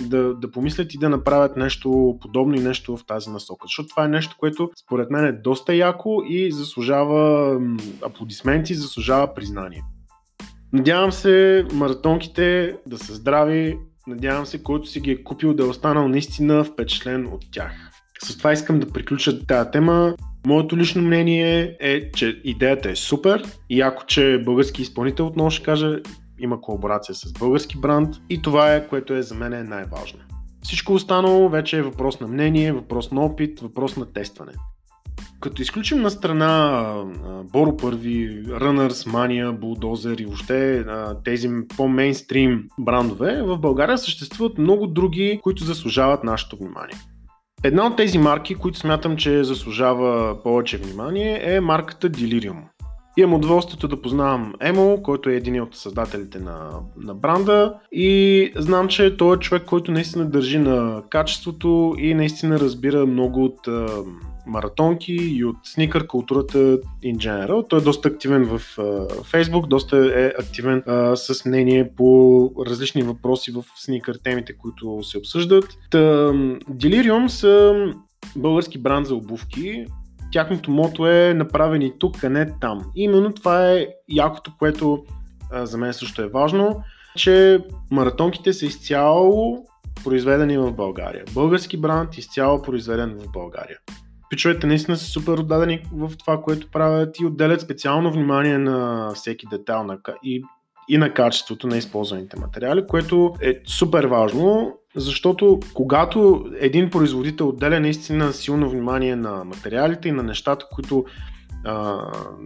да, 0.00 0.34
да 0.34 0.50
помислят 0.50 0.94
и 0.94 0.98
да 0.98 1.08
направят 1.08 1.56
нещо 1.56 2.18
подобно 2.20 2.54
и 2.54 2.60
нещо 2.60 2.96
в 2.96 3.06
тази 3.06 3.30
насока. 3.30 3.66
Защото 3.66 3.88
това 3.88 4.04
е 4.04 4.08
нещо, 4.08 4.36
което 4.38 4.70
според 4.84 5.10
мен 5.10 5.24
е 5.24 5.32
доста 5.32 5.74
яко 5.74 6.22
и 6.28 6.52
заслужава 6.52 7.60
аплодисменти, 8.06 8.74
заслужава 8.74 9.34
признание. 9.34 9.82
Надявам 10.72 11.12
се 11.12 11.64
маратонките 11.72 12.76
да 12.86 12.98
са 12.98 13.14
здрави, 13.14 13.78
надявам 14.06 14.46
се 14.46 14.62
който 14.62 14.88
си 14.88 15.00
ги 15.00 15.10
е 15.10 15.24
купил 15.24 15.54
да 15.54 15.62
е 15.62 15.66
останал 15.66 16.08
наистина 16.08 16.64
впечатлен 16.64 17.26
от 17.26 17.42
тях. 17.52 17.72
С 18.24 18.38
това 18.38 18.52
искам 18.52 18.80
да 18.80 18.88
приключа 18.88 19.46
тази 19.46 19.70
тема. 19.70 20.14
Моето 20.46 20.76
лично 20.76 21.02
мнение 21.02 21.76
е, 21.80 22.10
че 22.10 22.40
идеята 22.44 22.90
е 22.90 22.96
супер 22.96 23.42
и 23.70 23.80
ако 23.80 24.06
че 24.06 24.42
български 24.44 24.82
изпълнител, 24.82 25.26
отново 25.26 25.50
ще 25.50 25.64
кажа, 25.64 25.98
има 26.40 26.60
колаборация 26.60 27.14
с 27.14 27.32
български 27.32 27.78
бранд 27.78 28.14
и 28.30 28.42
това 28.42 28.74
е, 28.74 28.88
което 28.88 29.14
е 29.14 29.22
за 29.22 29.34
мен 29.34 29.52
е 29.52 29.62
най-важно. 29.62 30.18
Всичко 30.62 30.92
останало 30.92 31.48
вече 31.48 31.78
е 31.78 31.82
въпрос 31.82 32.20
на 32.20 32.26
мнение, 32.26 32.72
въпрос 32.72 33.10
на 33.10 33.20
опит, 33.20 33.60
въпрос 33.60 33.96
на 33.96 34.12
тестване. 34.12 34.52
Като 35.40 35.62
изключим 35.62 36.00
на 36.00 36.10
страна 36.10 36.94
Боро 37.52 37.76
Първи, 37.76 38.44
Runners, 38.46 38.90
Mania, 38.90 39.58
Bulldozer 39.58 40.20
и 40.20 40.24
въобще 40.24 40.84
тези 41.24 41.50
по-мейнстрим 41.76 42.68
брандове, 42.80 43.42
в 43.42 43.58
България 43.58 43.98
съществуват 43.98 44.58
много 44.58 44.86
други, 44.86 45.40
които 45.42 45.64
заслужават 45.64 46.24
нашето 46.24 46.56
внимание. 46.56 46.94
Една 47.64 47.86
от 47.86 47.96
тези 47.96 48.18
марки, 48.18 48.54
които 48.54 48.78
смятам, 48.78 49.16
че 49.16 49.44
заслужава 49.44 50.42
повече 50.42 50.78
внимание, 50.78 51.54
е 51.54 51.60
марката 51.60 52.10
Delirium. 52.10 52.56
Имам 53.16 53.34
удоволствието 53.34 53.88
да 53.88 54.02
познавам 54.02 54.54
Емо, 54.60 55.02
който 55.02 55.30
е 55.30 55.34
един 55.34 55.62
от 55.62 55.76
създателите 55.76 56.38
на, 56.38 56.70
на 56.96 57.14
бранда 57.14 57.74
и 57.92 58.52
знам, 58.56 58.88
че 58.88 59.16
той 59.16 59.36
е 59.36 59.38
човек, 59.38 59.64
който 59.64 59.92
наистина 59.92 60.30
държи 60.30 60.58
на 60.58 61.02
качеството 61.10 61.94
и 61.98 62.14
наистина 62.14 62.58
разбира 62.58 63.06
много 63.06 63.44
от 63.44 63.68
маратонки 64.46 65.12
и 65.12 65.44
от 65.44 65.56
сникър 65.64 66.06
културата 66.06 66.58
in 67.04 67.16
general. 67.16 67.68
Той 67.68 67.78
е 67.78 67.82
доста 67.82 68.08
активен 68.08 68.44
в 68.44 68.76
Facebook, 69.32 69.66
доста 69.66 70.12
е 70.16 70.26
активен 70.26 70.82
uh, 70.82 71.14
с 71.14 71.44
мнение 71.44 71.92
по 71.96 72.50
различни 72.66 73.02
въпроси 73.02 73.50
в 73.50 73.64
сникър 73.76 74.18
темите, 74.24 74.56
които 74.56 75.02
се 75.02 75.18
обсъждат. 75.18 75.64
Та, 75.90 75.98
Delirium 76.70 77.26
са 77.26 77.74
български 78.36 78.78
бранд 78.78 79.06
за 79.06 79.14
обувки. 79.14 79.86
Тяхното 80.32 80.70
мото 80.70 81.06
е 81.06 81.34
направени 81.34 81.92
тук, 81.98 82.24
а 82.24 82.30
не 82.30 82.52
там. 82.60 82.84
Именно 82.96 83.32
това 83.32 83.70
е 83.72 83.86
якото, 84.08 84.52
което 84.58 85.04
uh, 85.52 85.64
за 85.64 85.78
мен 85.78 85.92
също 85.92 86.22
е 86.22 86.28
важно, 86.28 86.82
че 87.16 87.64
маратонките 87.90 88.52
са 88.52 88.66
изцяло 88.66 89.66
произведени 90.04 90.58
в 90.58 90.72
България. 90.72 91.24
Български 91.34 91.76
бранд 91.76 92.18
изцяло 92.18 92.62
произведен 92.62 93.18
в 93.18 93.32
България 93.32 93.78
пичовете 94.32 94.66
наистина 94.66 94.96
са 94.96 95.04
супер 95.04 95.32
отдадени 95.32 95.82
в 95.92 96.12
това, 96.16 96.42
което 96.42 96.70
правят 96.70 97.20
и 97.20 97.24
отделят 97.24 97.60
специално 97.60 98.12
внимание 98.12 98.58
на 98.58 99.10
всеки 99.14 99.46
детайл 99.50 99.84
на, 99.84 99.98
и, 100.24 100.42
и 100.88 100.98
на 100.98 101.14
качеството 101.14 101.66
на 101.66 101.76
използваните 101.76 102.40
материали, 102.40 102.86
което 102.88 103.34
е 103.42 103.60
супер 103.66 104.04
важно, 104.04 104.74
защото 104.96 105.60
когато 105.74 106.44
един 106.60 106.90
производител 106.90 107.48
отделя 107.48 107.80
наистина 107.80 108.32
силно 108.32 108.70
внимание 108.70 109.16
на 109.16 109.44
материалите 109.44 110.08
и 110.08 110.12
на 110.12 110.22
нещата, 110.22 110.66
които 110.74 111.04
а, 111.64 112.00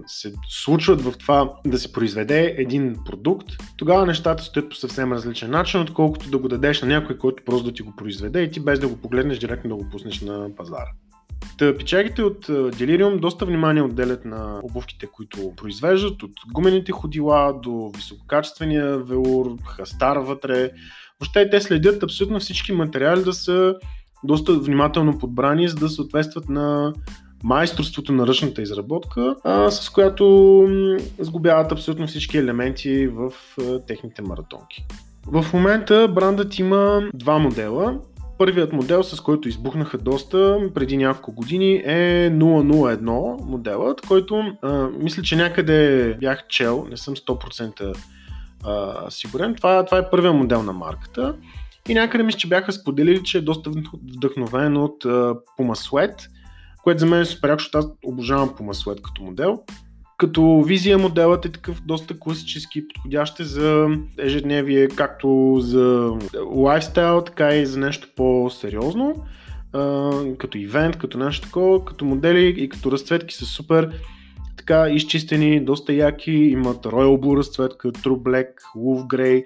се 0.06 0.32
случват 0.48 1.00
в 1.00 1.12
това 1.18 1.52
да 1.66 1.78
се 1.78 1.92
произведе 1.92 2.54
един 2.58 2.96
продукт, 3.04 3.48
тогава 3.76 4.06
нещата 4.06 4.42
стоят 4.42 4.68
по 4.68 4.74
съвсем 4.74 5.12
различен 5.12 5.50
начин, 5.50 5.80
отколкото 5.80 6.30
да 6.30 6.38
го 6.38 6.48
дадеш 6.48 6.82
на 6.82 6.88
някой, 6.88 7.18
който 7.18 7.42
просто 7.44 7.64
да 7.64 7.72
ти 7.72 7.82
го 7.82 7.96
произведе 7.96 8.42
и 8.42 8.50
ти 8.50 8.60
без 8.60 8.80
да 8.80 8.88
го 8.88 8.96
погледнеш 8.96 9.38
директно 9.38 9.68
да 9.68 9.76
го 9.76 9.90
пуснеш 9.90 10.20
на 10.20 10.48
пазара. 10.56 10.90
Та, 11.58 11.76
печагите 11.76 12.22
от 12.22 12.46
Delirium 12.46 13.20
доста 13.20 13.46
внимание 13.46 13.82
отделят 13.82 14.24
на 14.24 14.60
обувките, 14.62 15.06
които 15.06 15.52
произвеждат, 15.56 16.22
от 16.22 16.32
гумените 16.52 16.92
ходила 16.92 17.54
до 17.62 17.92
висококачествения 17.96 18.98
велур, 18.98 19.56
хастар 19.66 20.16
вътре. 20.16 20.70
Въобще 21.20 21.50
те 21.50 21.60
следят 21.60 22.02
абсолютно 22.02 22.40
всички 22.40 22.72
материали 22.72 23.22
да 23.22 23.32
са 23.32 23.74
доста 24.24 24.52
внимателно 24.52 25.18
подбрани, 25.18 25.68
за 25.68 25.76
да 25.76 25.88
съответстват 25.88 26.48
на 26.48 26.92
майсторството 27.42 28.12
на 28.12 28.26
ръчната 28.26 28.62
изработка, 28.62 29.36
а, 29.44 29.70
с 29.70 29.90
която 29.90 30.66
сгубяват 31.18 31.72
абсолютно 31.72 32.06
всички 32.06 32.38
елементи 32.38 33.06
в 33.06 33.32
а, 33.60 33.80
техните 33.86 34.22
маратонки. 34.22 34.86
В 35.26 35.46
момента 35.52 36.08
брандът 36.08 36.58
има 36.58 37.02
два 37.14 37.38
модела. 37.38 38.00
Първият 38.38 38.72
модел, 38.72 39.02
с 39.02 39.20
който 39.20 39.48
избухнаха 39.48 39.98
доста 39.98 40.58
преди 40.74 40.96
няколко 40.96 41.32
години 41.32 41.74
е 41.74 42.30
001 42.30 43.44
моделът, 43.44 44.00
който 44.00 44.56
а, 44.62 44.88
мисля, 44.98 45.22
че 45.22 45.36
някъде 45.36 46.14
бях 46.20 46.46
чел, 46.48 46.86
не 46.90 46.96
съм 46.96 47.16
100% 47.16 47.96
а, 48.64 49.10
сигурен. 49.10 49.54
Това, 49.54 49.84
това 49.84 49.98
е 49.98 50.10
първият 50.10 50.34
модел 50.34 50.62
на 50.62 50.72
марката. 50.72 51.34
И 51.88 51.94
някъде 51.94 52.24
мисля, 52.24 52.38
че 52.38 52.48
бяха 52.48 52.72
споделили, 52.72 53.22
че 53.22 53.38
е 53.38 53.40
доста 53.40 53.70
вдъхновен 54.02 54.76
от 54.76 55.04
а, 55.04 55.08
Puma 55.58 55.88
Sweat, 55.90 56.28
което 56.82 57.00
за 57.00 57.06
мен 57.06 57.20
е 57.20 57.24
супер, 57.24 57.56
защото 57.58 57.78
аз 57.78 57.86
обожавам 58.04 58.48
Puma 58.48 58.84
Sweat 58.84 59.00
като 59.00 59.22
модел. 59.22 59.62
Като 60.18 60.62
визия 60.62 60.98
моделът 60.98 61.44
е 61.44 61.52
такъв 61.52 61.82
доста 61.82 62.18
класически, 62.18 62.88
подходящ 62.88 63.40
е 63.40 63.44
за 63.44 63.88
ежедневие, 64.18 64.88
както 64.88 65.56
за 65.60 66.12
лайфстайл, 66.54 67.20
така 67.20 67.54
и 67.54 67.66
за 67.66 67.78
нещо 67.78 68.08
по-сериозно. 68.16 69.14
като 70.38 70.58
ивент, 70.58 70.96
като 70.96 71.18
нещо 71.18 71.46
такова, 71.46 71.84
като 71.84 72.04
модели 72.04 72.54
и 72.58 72.68
като 72.68 72.92
разцветки 72.92 73.34
са 73.34 73.44
супер 73.44 73.90
така 74.56 74.88
изчистени, 74.90 75.64
доста 75.64 75.92
яки, 75.92 76.32
имат 76.32 76.84
Royal 76.84 77.20
Blue 77.20 77.38
разцветка, 77.38 77.92
True 77.92 78.22
Black, 78.22 78.48
Wolf 78.76 79.06
Grey. 79.06 79.44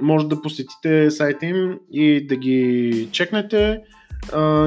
Може 0.00 0.28
да 0.28 0.42
посетите 0.42 1.10
сайта 1.10 1.46
им 1.46 1.78
и 1.92 2.26
да 2.26 2.36
ги 2.36 3.08
чекнете. 3.12 3.80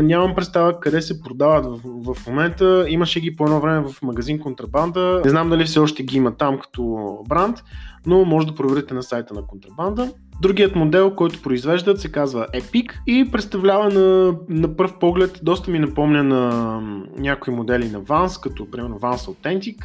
Нямам 0.01 0.35
представа 0.35 0.79
къде 0.79 1.01
се 1.01 1.21
продават 1.21 1.65
в, 1.65 2.13
в 2.13 2.27
момента. 2.27 2.85
Имаше 2.89 3.19
ги 3.19 3.35
по 3.35 3.43
едно 3.43 3.59
време 3.59 3.87
в 3.87 4.01
магазин 4.01 4.39
Контрабанда. 4.39 5.21
Не 5.25 5.29
знам 5.29 5.49
дали 5.49 5.63
все 5.63 5.79
още 5.79 6.03
ги 6.03 6.17
има 6.17 6.31
там 6.31 6.59
като 6.59 7.17
бранд, 7.29 7.63
но 8.05 8.25
може 8.25 8.47
да 8.47 8.55
проверите 8.55 8.93
на 8.93 9.03
сайта 9.03 9.33
на 9.33 9.47
Контрабанда. 9.47 10.11
Другият 10.41 10.75
модел, 10.75 11.15
който 11.15 11.41
произвеждат, 11.41 12.01
се 12.01 12.11
казва 12.11 12.47
Epic 12.53 12.91
и 13.07 13.31
представлява 13.31 13.89
на, 13.89 14.37
на 14.49 14.75
пръв 14.75 14.99
поглед, 14.99 15.39
доста 15.43 15.71
ми 15.71 15.79
напомня 15.79 16.23
на 16.23 16.81
някои 17.17 17.53
модели 17.53 17.89
на 17.89 18.01
Vans, 18.01 18.43
като 18.43 18.71
примерно 18.71 18.99
Vans 18.99 19.33
Authentic. 19.33 19.77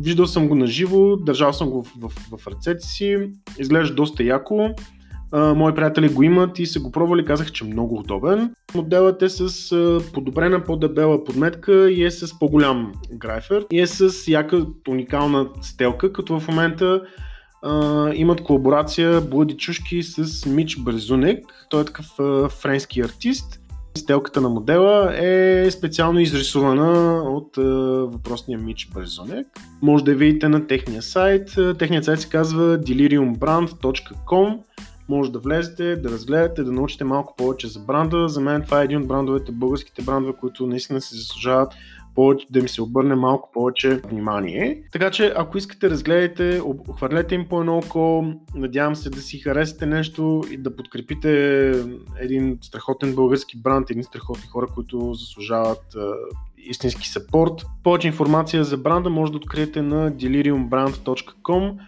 Виждал 0.00 0.26
съм 0.26 0.48
го 0.48 0.54
на 0.54 0.66
живо, 0.66 1.16
държал 1.16 1.52
съм 1.52 1.70
го 1.70 1.82
в, 1.82 2.08
в, 2.08 2.38
в 2.38 2.46
ръцете 2.46 2.86
си, 2.86 3.30
изглежда 3.58 3.94
доста 3.94 4.24
яко 4.24 4.70
мои 5.32 5.74
приятели 5.74 6.08
го 6.08 6.22
имат 6.22 6.58
и 6.58 6.66
са 6.66 6.80
го 6.80 6.92
пробвали, 6.92 7.24
казах, 7.24 7.52
че 7.52 7.64
е 7.64 7.68
много 7.68 7.98
удобен. 7.98 8.54
Моделът 8.74 9.22
е 9.22 9.28
с 9.28 10.00
подобрена 10.12 10.64
по-дебела 10.64 11.24
подметка 11.24 11.90
и 11.90 12.04
е 12.04 12.10
с 12.10 12.38
по-голям 12.38 12.92
грайфер 13.12 13.66
и 13.72 13.80
е 13.80 13.86
с 13.86 14.28
яка 14.28 14.66
уникална 14.88 15.48
стелка, 15.62 16.12
като 16.12 16.40
в 16.40 16.48
момента 16.48 17.02
Uh, 17.64 18.14
имат 18.14 18.42
колаборация 18.42 19.20
Блади 19.20 19.56
чушки 19.56 20.02
с 20.02 20.46
Мич 20.46 20.78
Брезунек. 20.78 21.44
Той 21.70 21.82
е 21.82 21.84
такъв 21.84 22.06
uh, 22.06 22.48
френски 22.48 23.00
артист. 23.00 23.60
Стелката 23.94 24.40
на 24.40 24.48
модела 24.48 25.14
е 25.16 25.70
специално 25.70 26.20
изрисувана 26.20 27.22
от 27.22 27.56
uh, 27.56 28.12
въпросния 28.12 28.58
Мич 28.58 28.88
Брезунек. 28.94 29.46
Може 29.82 30.04
да 30.04 30.10
я 30.10 30.16
видите 30.16 30.48
на 30.48 30.66
техния 30.66 31.02
сайт. 31.02 31.48
Техният 31.78 32.04
сайт 32.04 32.20
се 32.20 32.28
казва 32.28 32.78
deliriumbrand.com 32.78 34.58
може 35.08 35.32
да 35.32 35.38
влезете, 35.38 35.96
да 35.96 36.10
разгледате, 36.10 36.64
да 36.64 36.72
научите 36.72 37.04
малко 37.04 37.34
повече 37.36 37.68
за 37.68 37.80
бранда. 37.80 38.28
За 38.28 38.40
мен 38.40 38.62
това 38.62 38.80
е 38.80 38.84
един 38.84 39.00
от 39.00 39.08
брандовете, 39.08 39.52
българските 39.52 40.02
брандове, 40.02 40.32
които 40.40 40.66
наистина 40.66 41.00
се 41.00 41.16
заслужават 41.16 41.72
повече, 42.14 42.46
да 42.50 42.62
ми 42.62 42.68
се 42.68 42.82
обърне 42.82 43.14
малко 43.14 43.50
повече 43.52 44.00
внимание. 44.10 44.82
Така 44.92 45.10
че, 45.10 45.32
ако 45.36 45.58
искате, 45.58 45.90
разгледайте, 45.90 46.62
хвърлете 46.96 47.34
им 47.34 47.46
по 47.48 47.60
едно 47.60 47.78
око, 47.78 48.24
надявам 48.54 48.96
се 48.96 49.10
да 49.10 49.20
си 49.20 49.38
харесате 49.38 49.86
нещо 49.86 50.42
и 50.50 50.56
да 50.56 50.76
подкрепите 50.76 51.30
един 52.20 52.58
страхотен 52.62 53.14
български 53.14 53.60
бранд, 53.62 53.90
едни 53.90 54.04
страхотни 54.04 54.46
хора, 54.46 54.66
които 54.74 55.14
заслужават 55.14 55.96
истински 56.56 57.08
сапорт. 57.08 57.66
Повече 57.82 58.06
информация 58.06 58.64
за 58.64 58.76
бранда 58.76 59.10
може 59.10 59.32
да 59.32 59.36
откриете 59.36 59.82
на 59.82 60.12
deliriumbrand.com 60.12 61.78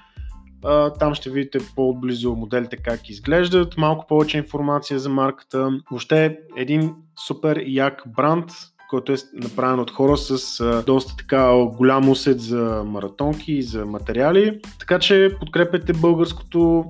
там 0.99 1.15
ще 1.15 1.31
видите 1.31 1.59
по-отблизо 1.77 2.37
моделите 2.37 2.77
как 2.77 3.11
изглеждат, 3.11 3.77
малко 3.77 4.07
повече 4.07 4.39
информация 4.39 4.99
за 4.99 5.09
марката. 5.09 5.71
Въобще 5.91 6.39
един 6.57 6.95
супер 7.27 7.63
як 7.67 8.03
бранд, 8.07 8.51
който 8.91 9.13
е 9.13 9.17
направен 9.35 9.81
от 9.81 9.91
хора 9.91 10.17
с 10.17 10.83
доста 10.87 11.17
така 11.17 11.53
голям 11.77 12.09
усет 12.09 12.41
за 12.41 12.83
маратонки 12.87 13.53
и 13.53 13.63
за 13.63 13.87
материали. 13.87 14.61
Така 14.79 14.99
че 14.99 15.37
подкрепете 15.41 15.93
българското. 15.93 16.85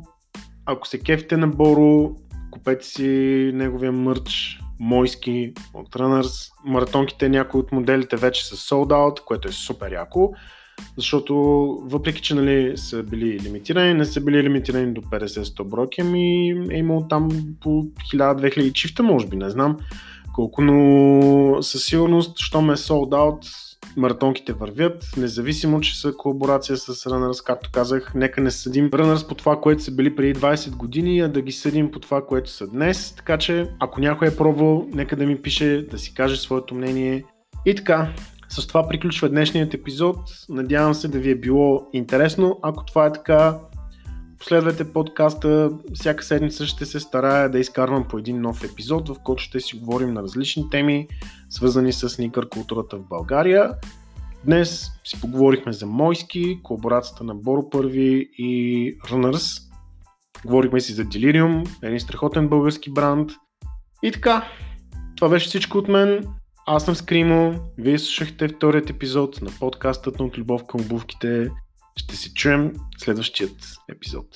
Ако 0.66 0.88
се 0.88 1.00
кефите 1.00 1.36
на 1.36 1.48
Боро, 1.48 2.14
купете 2.50 2.86
си 2.86 3.50
неговия 3.54 3.92
мърч, 3.92 4.60
мойски 4.80 5.52
от 5.74 5.94
Runners. 5.94 6.52
Маратонките, 6.64 7.28
някои 7.28 7.60
от 7.60 7.72
моделите 7.72 8.16
вече 8.16 8.46
са 8.46 8.56
sold 8.56 8.88
out, 8.88 9.24
което 9.24 9.48
е 9.48 9.52
супер 9.52 9.92
яко 9.92 10.32
защото 10.96 11.34
въпреки, 11.84 12.22
че 12.22 12.34
нали, 12.34 12.72
са 12.76 13.02
били 13.02 13.40
лимитирани, 13.40 13.94
не 13.94 14.04
са 14.04 14.20
били 14.20 14.42
лимитирани 14.42 14.92
до 14.92 15.00
50-100 15.00 15.64
бройки, 15.64 16.00
ами 16.00 16.50
е 16.70 16.76
имало 16.76 17.08
там 17.08 17.28
по 17.60 17.68
1000-2000 18.14 18.72
чифта, 18.72 19.02
може 19.02 19.26
би, 19.26 19.36
не 19.36 19.50
знам 19.50 19.76
колко, 20.32 20.62
но 20.62 21.62
със 21.62 21.84
сигурност, 21.84 22.38
що 22.38 22.62
ме 22.62 22.72
е 22.72 22.76
sold 22.76 23.10
out, 23.10 23.46
маратонките 23.96 24.52
вървят, 24.52 25.12
независимо, 25.16 25.80
че 25.80 26.00
са 26.00 26.12
колаборация 26.16 26.76
с 26.76 26.94
Runners, 26.94 27.46
както 27.46 27.70
казах, 27.72 28.12
нека 28.14 28.40
не 28.40 28.50
съдим 28.50 28.90
Runners 28.90 29.28
по 29.28 29.34
това, 29.34 29.60
което 29.60 29.82
са 29.82 29.90
били 29.90 30.16
преди 30.16 30.40
20 30.40 30.76
години, 30.76 31.20
а 31.20 31.28
да 31.28 31.42
ги 31.42 31.52
съдим 31.52 31.90
по 31.90 32.00
това, 32.00 32.26
което 32.26 32.50
са 32.50 32.66
днес, 32.66 33.12
така 33.16 33.38
че 33.38 33.70
ако 33.78 34.00
някой 34.00 34.28
е 34.28 34.36
пробвал, 34.36 34.86
нека 34.92 35.16
да 35.16 35.26
ми 35.26 35.42
пише, 35.42 35.86
да 35.90 35.98
си 35.98 36.14
каже 36.14 36.36
своето 36.36 36.74
мнение. 36.74 37.24
И 37.66 37.74
така, 37.74 38.12
с 38.50 38.66
това 38.66 38.88
приключва 38.88 39.28
днешният 39.28 39.74
епизод. 39.74 40.16
Надявам 40.48 40.94
се 40.94 41.08
да 41.08 41.18
ви 41.18 41.30
е 41.30 41.34
било 41.34 41.86
интересно. 41.92 42.58
Ако 42.62 42.84
това 42.84 43.06
е 43.06 43.12
така, 43.12 43.58
последвайте 44.38 44.92
подкаста. 44.92 45.70
Всяка 45.94 46.24
седмица 46.24 46.66
ще 46.66 46.86
се 46.86 47.00
старая 47.00 47.50
да 47.50 47.58
изкарвам 47.58 48.08
по 48.08 48.18
един 48.18 48.40
нов 48.40 48.64
епизод, 48.64 49.08
в 49.08 49.16
който 49.24 49.42
ще 49.42 49.60
си 49.60 49.76
говорим 49.76 50.12
на 50.12 50.22
различни 50.22 50.70
теми, 50.70 51.08
свързани 51.48 51.92
с 51.92 52.18
никър 52.18 52.48
културата 52.48 52.96
в 52.96 53.08
България. 53.08 53.72
Днес 54.44 54.90
си 55.04 55.20
поговорихме 55.20 55.72
за 55.72 55.86
Мойски, 55.86 56.60
колаборацията 56.62 57.24
на 57.24 57.34
Боро 57.34 57.70
Първи 57.70 58.30
и 58.38 58.94
Runners. 58.98 59.62
Говорихме 60.46 60.80
си 60.80 60.92
за 60.92 61.04
Delirium, 61.04 61.68
един 61.82 62.00
страхотен 62.00 62.48
български 62.48 62.92
бранд. 62.92 63.30
И 64.02 64.12
така, 64.12 64.48
това 65.16 65.28
беше 65.28 65.48
всичко 65.48 65.78
от 65.78 65.88
мен. 65.88 66.24
Аз 66.72 66.84
съм 66.84 66.94
Скримо, 66.94 67.60
вие 67.78 67.98
слушахте 67.98 68.48
вторият 68.48 68.90
епизод 68.90 69.42
на 69.42 69.50
подкастът 69.60 70.18
на 70.18 70.24
От 70.24 70.38
любов 70.38 70.62
към 70.68 70.80
обувките. 70.80 71.50
Ще 71.96 72.16
се 72.16 72.34
чуем 72.34 72.72
следващият 72.98 73.56
епизод. 73.92 74.26